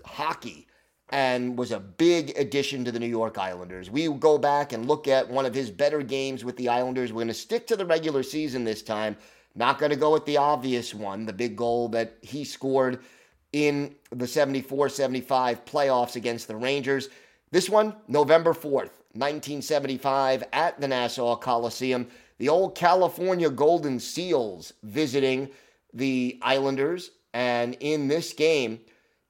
hockey 0.05 0.67
and 1.11 1.57
was 1.57 1.71
a 1.71 1.79
big 1.79 2.37
addition 2.39 2.85
to 2.85 2.91
the 2.91 2.99
New 2.99 3.07
York 3.07 3.39
Islanders. 3.39 3.91
We 3.91 4.09
go 4.09 4.39
back 4.39 4.73
and 4.73 4.89
look 4.89 5.07
at 5.07 5.29
one 5.29 5.47
of 5.47 5.55
his 5.55 5.71
better 5.71 6.03
games 6.03 6.45
with 6.45 6.57
the 6.57 6.69
Islanders. 6.69 7.13
We're 7.13 7.19
going 7.19 7.29
to 7.29 7.35
stick 7.35 7.67
to 7.69 7.77
the 7.77 7.87
regular 7.87 8.23
season 8.23 8.65
this 8.65 8.83
time 8.83 9.17
not 9.55 9.79
going 9.79 9.91
to 9.91 9.97
go 9.97 10.13
with 10.13 10.25
the 10.25 10.37
obvious 10.37 10.95
one, 10.95 11.27
the 11.27 11.33
big 11.33 11.57
goal 11.57 11.89
that 11.91 12.17
he 12.23 12.45
scored 12.45 13.01
in 13.53 13.95
the 14.11 14.27
74 14.27 14.89
75 14.89 15.65
playoffs 15.65 16.17
against 16.17 16.49
the 16.49 16.57
Rangers. 16.57 17.09
This 17.53 17.71
one, 17.71 17.95
November 18.09 18.53
4th, 18.53 18.91
1975, 19.13 20.43
at 20.53 20.81
the 20.81 20.89
Nassau 20.89 21.37
Coliseum. 21.37 22.09
The 22.39 22.49
old 22.49 22.75
California 22.75 23.49
Golden 23.49 24.01
Seals 24.01 24.73
visiting 24.83 25.51
the 25.93 26.39
Islanders. 26.43 27.13
And 27.33 27.77
in 27.79 28.09
this 28.09 28.33
game, 28.33 28.81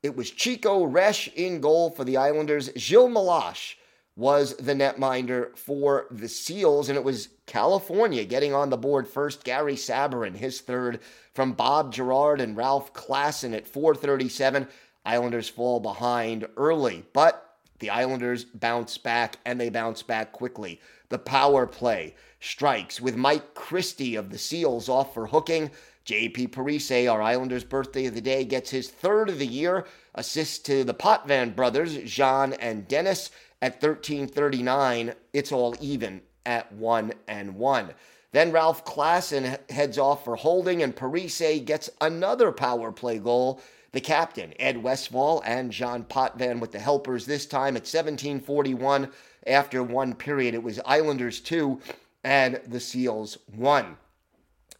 it 0.03 0.17
was 0.17 0.31
Chico 0.31 0.87
Resch 0.87 1.33
in 1.35 1.61
goal 1.61 1.91
for 1.91 2.05
the 2.05 2.17
Islanders. 2.17 2.71
Gilles 2.77 3.11
Meloche 3.11 3.75
was 4.17 4.57
the 4.57 4.75
netminder 4.75 5.57
for 5.57 6.07
the 6.11 6.29
Seals, 6.29 6.89
and 6.89 6.97
it 6.97 7.05
was 7.05 7.29
California 7.47 8.25
getting 8.25 8.55
on 8.55 8.71
the 8.71 8.77
board 8.77 9.07
first. 9.07 9.45
Gary 9.45 9.77
Sabourin, 9.77 10.35
his 10.37 10.61
third 10.61 11.01
from 11.35 11.53
Bob 11.53 11.93
Girard 11.93 12.41
and 12.41 12.57
Ralph 12.57 12.93
Klassen 12.93 13.55
at 13.55 13.67
437. 13.67 14.67
Islanders 15.05 15.49
fall 15.49 15.81
behind 15.81 16.49
early, 16.57 17.05
but 17.13 17.57
the 17.81 17.91
Islanders 17.91 18.45
bounce 18.45 18.97
back, 18.97 19.39
and 19.45 19.61
they 19.61 19.69
bounce 19.69 20.03
back 20.03 20.33
quickly. 20.33 20.81
The 21.11 21.19
power 21.19 21.67
play 21.67 22.15
strikes 22.41 23.01
with 23.01 23.17
Mike 23.17 23.55
Christie 23.55 24.17
of 24.17 24.31
the 24.31 24.39
Seals 24.39 24.89
off 24.89 25.13
for 25.13 25.27
hooking. 25.27 25.71
JP 26.07 26.51
Parise, 26.51 27.11
our 27.11 27.21
Islanders' 27.21 27.65
birthday 27.65 28.07
of 28.07 28.15
the 28.15 28.21
day, 28.21 28.45
gets 28.45 28.71
his 28.71 28.89
third 28.89 29.29
of 29.29 29.39
the 29.39 29.47
year. 29.47 29.87
Assist 30.15 30.65
to 30.67 30.85
the 30.85 30.95
Potvin 30.95 31.55
brothers, 31.55 31.97
Jean 32.05 32.53
and 32.55 32.87
Denis. 32.89 33.31
At 33.61 33.83
1339, 33.83 35.15
it's 35.33 35.53
all 35.53 35.75
even 35.81 36.21
at 36.47 36.73
1 36.73 37.13
and 37.29 37.55
1. 37.57 37.95
Then 38.33 38.53
Ralph 38.53 38.85
Klassen 38.85 39.59
heads 39.71 39.99
off 39.99 40.25
for 40.25 40.37
holding, 40.37 40.83
and 40.83 40.95
Parise 40.95 41.65
gets 41.65 41.91
another 42.01 42.51
power 42.53 42.91
play 42.91 43.19
goal. 43.19 43.61
The 43.93 44.01
captain, 44.01 44.53
Ed 44.59 44.83
Westfall, 44.83 45.41
and 45.47 45.71
John 45.71 46.03
Potvin 46.03 46.59
with 46.59 46.73
the 46.73 46.81
helpers 46.81 47.27
this 47.27 47.47
time 47.47 47.77
at 47.77 47.83
1741. 47.83 49.11
after 49.47 49.83
one 49.83 50.15
period. 50.15 50.55
It 50.55 50.63
was 50.63 50.81
Islanders 50.85 51.41
2 51.41 51.81
and 52.25 52.61
the 52.67 52.81
Seals 52.81 53.39
1. 53.55 53.97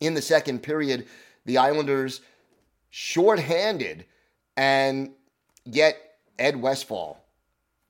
In 0.01 0.15
the 0.15 0.23
second 0.23 0.63
period, 0.63 1.07
the 1.45 1.59
Islanders 1.59 2.21
shorthanded, 2.91 4.07
and 4.57 5.13
yet 5.65 5.97
Ed 6.39 6.61
Westfall 6.61 7.24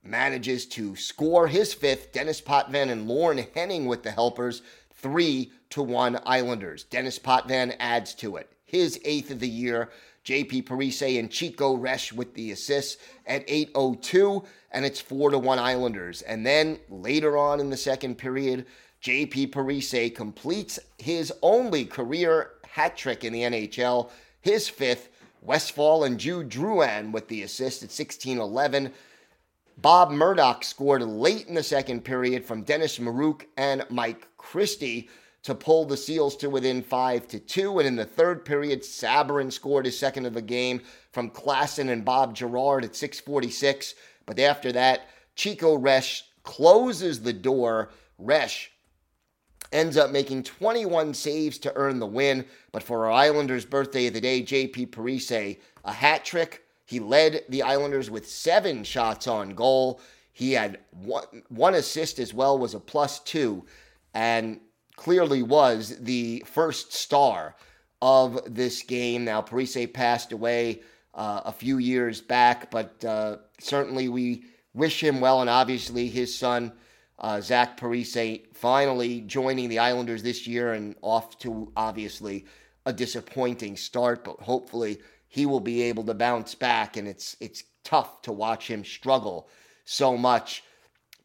manages 0.05 0.67
to 0.67 0.95
score 0.95 1.49
his 1.49 1.73
fifth. 1.75 2.13
Denis 2.13 2.41
Potvin 2.41 2.91
and 2.91 3.09
Lorne 3.09 3.47
Henning 3.55 3.87
with 3.87 4.03
the 4.03 4.11
helpers, 4.11 4.63
three 4.93 5.51
to 5.71 5.83
one 5.83 6.21
Islanders. 6.27 6.85
Denis 6.85 7.19
Potvin 7.19 7.75
adds 7.81 8.15
to 8.17 8.37
it. 8.37 8.53
His 8.65 9.01
eighth 9.05 9.31
of 9.31 9.41
the 9.41 9.49
year. 9.49 9.91
JP 10.25 10.65
Parise 10.65 11.19
and 11.19 11.31
Chico 11.31 11.77
Resch 11.77 12.13
with 12.13 12.35
the 12.35 12.51
assists 12.51 12.97
at 13.27 13.47
8:02, 13.47 14.45
and 14.73 14.85
it's 14.85 15.01
four 15.01 15.31
to 15.31 15.39
one 15.39 15.59
Islanders. 15.59 16.23
And 16.23 16.47
then 16.47 16.79
later 16.89 17.37
on 17.37 17.61
in 17.61 17.69
the 17.69 17.77
second 17.77 18.17
period, 18.17 18.65
JP 19.03 19.49
Parise 19.49 20.15
completes 20.15 20.79
his 20.99 21.33
only 21.43 21.85
career 21.85 22.53
hat 22.67 22.97
trick 22.97 23.23
in 23.23 23.33
the 23.33 23.43
NHL, 23.43 24.11
his 24.41 24.69
fifth. 24.69 25.11
Westfall 25.43 26.05
and 26.05 26.19
Jude 26.19 26.49
Drouin 26.49 27.13
with 27.13 27.29
the 27.29 27.43
assist 27.43 27.83
at 27.83 27.91
16:11. 27.91 28.93
Bob 29.79 30.11
Murdoch 30.11 30.63
scored 30.65 31.03
late 31.03 31.47
in 31.49 31.55
the 31.55 31.63
second 31.63 32.05
period 32.05 32.45
from 32.45 32.63
Dennis 32.63 32.99
Maruk 32.99 33.47
and 33.57 33.85
Mike 33.91 34.29
Christie 34.37 35.09
to 35.43 35.55
pull 35.55 35.85
the 35.85 35.97
Seals 35.97 36.37
to 36.37 36.49
within 36.49 36.83
5 36.83 37.29
to 37.29 37.39
2. 37.39 37.81
And 37.81 37.89
in 37.89 37.97
the 37.97 38.05
third 38.05 38.45
period, 38.45 38.81
Sabourin 38.81 39.53
scored 39.53 39.85
his 39.85 39.99
second 39.99 40.27
of 40.27 40.35
the 40.35 40.43
game 40.43 40.81
from 41.13 41.31
Klassen 41.31 41.91
and 41.91 42.05
Bob 42.05 42.35
Girard 42.35 42.85
at 42.85 42.97
646. 42.97 43.95
But 44.27 44.39
after 44.39 44.73
that, 44.73 45.09
Chico 45.35 45.77
Resch 45.77 46.23
closes 46.45 47.21
the 47.21 47.33
door. 47.33 47.91
Resch 48.23 48.69
ends 49.73 49.97
up 49.97 50.11
making 50.11 50.45
21 50.45 51.13
saves 51.13 51.59
to 51.59 51.77
earn 51.77 51.99
the 51.99 52.07
win. 52.07 52.47
But 52.73 52.83
for 52.83 53.05
our 53.07 53.13
Islanders' 53.13 53.67
birthday 53.67 54.07
of 54.07 54.15
the 54.15 54.21
day, 54.21 54.43
JP 54.43 54.91
Parise, 54.91 55.59
a 55.85 55.93
hat 55.93 56.25
trick 56.25 56.64
he 56.85 57.01
led 57.01 57.45
the 57.49 57.63
Islanders 57.63 58.11
with 58.11 58.29
seven 58.29 58.85
shots 58.85 59.27
on 59.27 59.55
goal. 59.55 60.01
He 60.33 60.53
had 60.53 60.81
one, 60.91 61.43
one 61.49 61.75
assist 61.75 62.19
as 62.19 62.35
well, 62.35 62.59
was 62.59 62.75
a 62.75 62.81
plus 62.81 63.21
two, 63.21 63.65
and 64.13 64.61
clearly 64.97 65.43
was 65.43 65.97
the 66.01 66.45
first 66.47 66.93
star 66.93 67.57
of 68.03 68.41
this 68.47 68.83
game. 68.83 69.25
Now, 69.25 69.41
Parise 69.41 69.93
passed 69.93 70.33
away 70.33 70.83
uh, 71.15 71.43
a 71.45 71.53
few 71.53 71.79
years 71.79 72.21
back, 72.21 72.71
but 72.71 73.03
uh, 73.05 73.39
certainly 73.59 74.09
we 74.09 74.45
wish 74.75 75.03
him 75.03 75.21
well, 75.21 75.41
and 75.41 75.49
obviously 75.49 76.09
his 76.09 76.37
son, 76.37 76.73
uh, 77.19 77.41
Zach 77.41 77.79
Parise, 77.79 78.43
finally 78.53 79.21
joining 79.23 79.69
the 79.69 79.79
Islanders 79.79 80.23
this 80.23 80.47
year 80.47 80.75
and 80.75 80.97
off 81.01 81.39
to 81.39 81.73
obviously 81.77 82.45
a 82.87 82.93
disappointing 82.93 83.77
start, 83.77 84.25
but 84.25 84.41
hopefully 84.41 84.99
he 85.35 85.47
will 85.47 85.59
be 85.59 85.83
able 85.83 86.05
to 86.05 86.15
bounce 86.15 86.55
back, 86.55 86.97
and 86.97 87.09
it's 87.09 87.37
it's 87.41 87.65
tough 87.83 88.23
to 88.23 88.31
watch 88.31 88.71
him 88.71 88.85
struggle 88.85 89.49
so 89.85 90.17
much. 90.17 90.63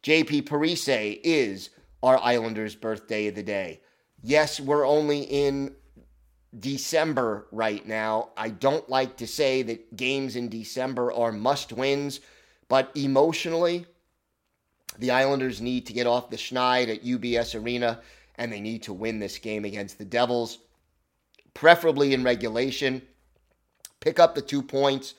JP 0.02 0.48
Parise 0.48 1.20
is 1.22 1.70
our 2.02 2.18
Islanders' 2.18 2.74
birthday 2.74 3.28
of 3.28 3.36
the 3.36 3.44
day. 3.44 3.80
Yes, 4.20 4.58
we're 4.58 4.84
only 4.84 5.20
in 5.20 5.76
December 6.58 7.46
right 7.52 7.86
now. 7.86 8.30
I 8.36 8.48
don't 8.48 8.88
like 8.88 9.16
to 9.18 9.28
say 9.28 9.62
that 9.62 9.94
games 9.94 10.34
in 10.34 10.48
December 10.48 11.12
are 11.12 11.30
must 11.30 11.72
wins, 11.72 12.18
but 12.66 12.90
emotionally, 12.96 13.86
the 14.98 15.12
Islanders 15.12 15.60
need 15.60 15.86
to 15.86 15.92
get 15.92 16.08
off 16.08 16.30
the 16.30 16.36
schneid 16.36 16.92
at 16.92 17.04
UBS 17.04 17.54
Arena 17.62 18.00
and 18.34 18.52
they 18.52 18.60
need 18.60 18.82
to 18.82 18.92
win 18.92 19.20
this 19.20 19.38
game 19.38 19.64
against 19.64 19.98
the 19.98 20.04
Devils, 20.04 20.58
preferably 21.54 22.12
in 22.12 22.24
regulation 22.24 23.02
pick 24.00 24.18
up 24.18 24.34
the 24.34 24.42
two 24.42 24.62
points, 24.62 25.14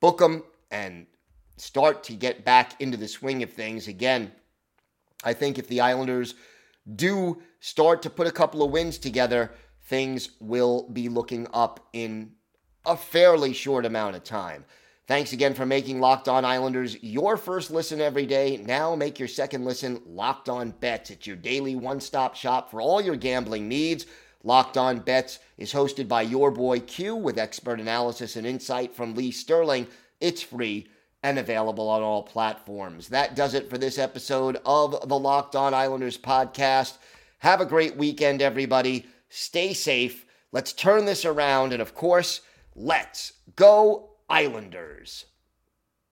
book 0.00 0.18
them, 0.18 0.44
and 0.70 1.06
start 1.56 2.04
to 2.04 2.14
get 2.14 2.44
back 2.44 2.80
into 2.80 2.96
the 2.96 3.08
swing 3.08 3.42
of 3.42 3.52
things. 3.52 3.88
Again, 3.88 4.32
I 5.24 5.32
think 5.32 5.58
if 5.58 5.68
the 5.68 5.80
Islanders 5.80 6.34
do 6.94 7.42
start 7.60 8.02
to 8.02 8.10
put 8.10 8.26
a 8.26 8.32
couple 8.32 8.62
of 8.62 8.70
wins 8.70 8.98
together, 8.98 9.52
things 9.84 10.30
will 10.40 10.88
be 10.90 11.08
looking 11.08 11.46
up 11.52 11.88
in 11.92 12.32
a 12.86 12.96
fairly 12.96 13.52
short 13.52 13.84
amount 13.84 14.16
of 14.16 14.24
time. 14.24 14.64
Thanks 15.06 15.32
again 15.32 15.54
for 15.54 15.64
making 15.64 16.00
Locked 16.00 16.28
On 16.28 16.44
Islanders 16.44 17.02
your 17.02 17.38
first 17.38 17.70
listen 17.70 18.00
every 18.00 18.26
day. 18.26 18.58
Now 18.58 18.94
make 18.94 19.18
your 19.18 19.28
second 19.28 19.64
listen 19.64 20.02
Locked 20.04 20.50
On 20.50 20.70
Bets. 20.70 21.10
It's 21.10 21.26
your 21.26 21.36
daily 21.36 21.74
one 21.76 21.98
stop 21.98 22.34
shop 22.34 22.70
for 22.70 22.80
all 22.80 23.00
your 23.00 23.16
gambling 23.16 23.68
needs. 23.68 24.04
Locked 24.44 24.76
On 24.76 25.00
Bets 25.00 25.40
is 25.56 25.72
hosted 25.72 26.06
by 26.08 26.22
your 26.22 26.50
boy 26.50 26.80
Q 26.80 27.16
with 27.16 27.38
expert 27.38 27.80
analysis 27.80 28.36
and 28.36 28.46
insight 28.46 28.94
from 28.94 29.14
Lee 29.14 29.30
Sterling. 29.30 29.86
It's 30.20 30.42
free 30.42 30.86
and 31.22 31.38
available 31.38 31.88
on 31.88 32.02
all 32.02 32.22
platforms. 32.22 33.08
That 33.08 33.34
does 33.34 33.54
it 33.54 33.68
for 33.68 33.78
this 33.78 33.98
episode 33.98 34.58
of 34.64 35.08
the 35.08 35.18
Locked 35.18 35.56
On 35.56 35.74
Islanders 35.74 36.16
podcast. 36.16 36.98
Have 37.38 37.60
a 37.60 37.66
great 37.66 37.96
weekend, 37.96 38.40
everybody. 38.40 39.06
Stay 39.28 39.72
safe. 39.74 40.24
Let's 40.52 40.72
turn 40.72 41.04
this 41.04 41.24
around. 41.24 41.72
And 41.72 41.82
of 41.82 41.94
course, 41.94 42.40
let's 42.76 43.32
go, 43.56 44.10
Islanders. 44.28 45.24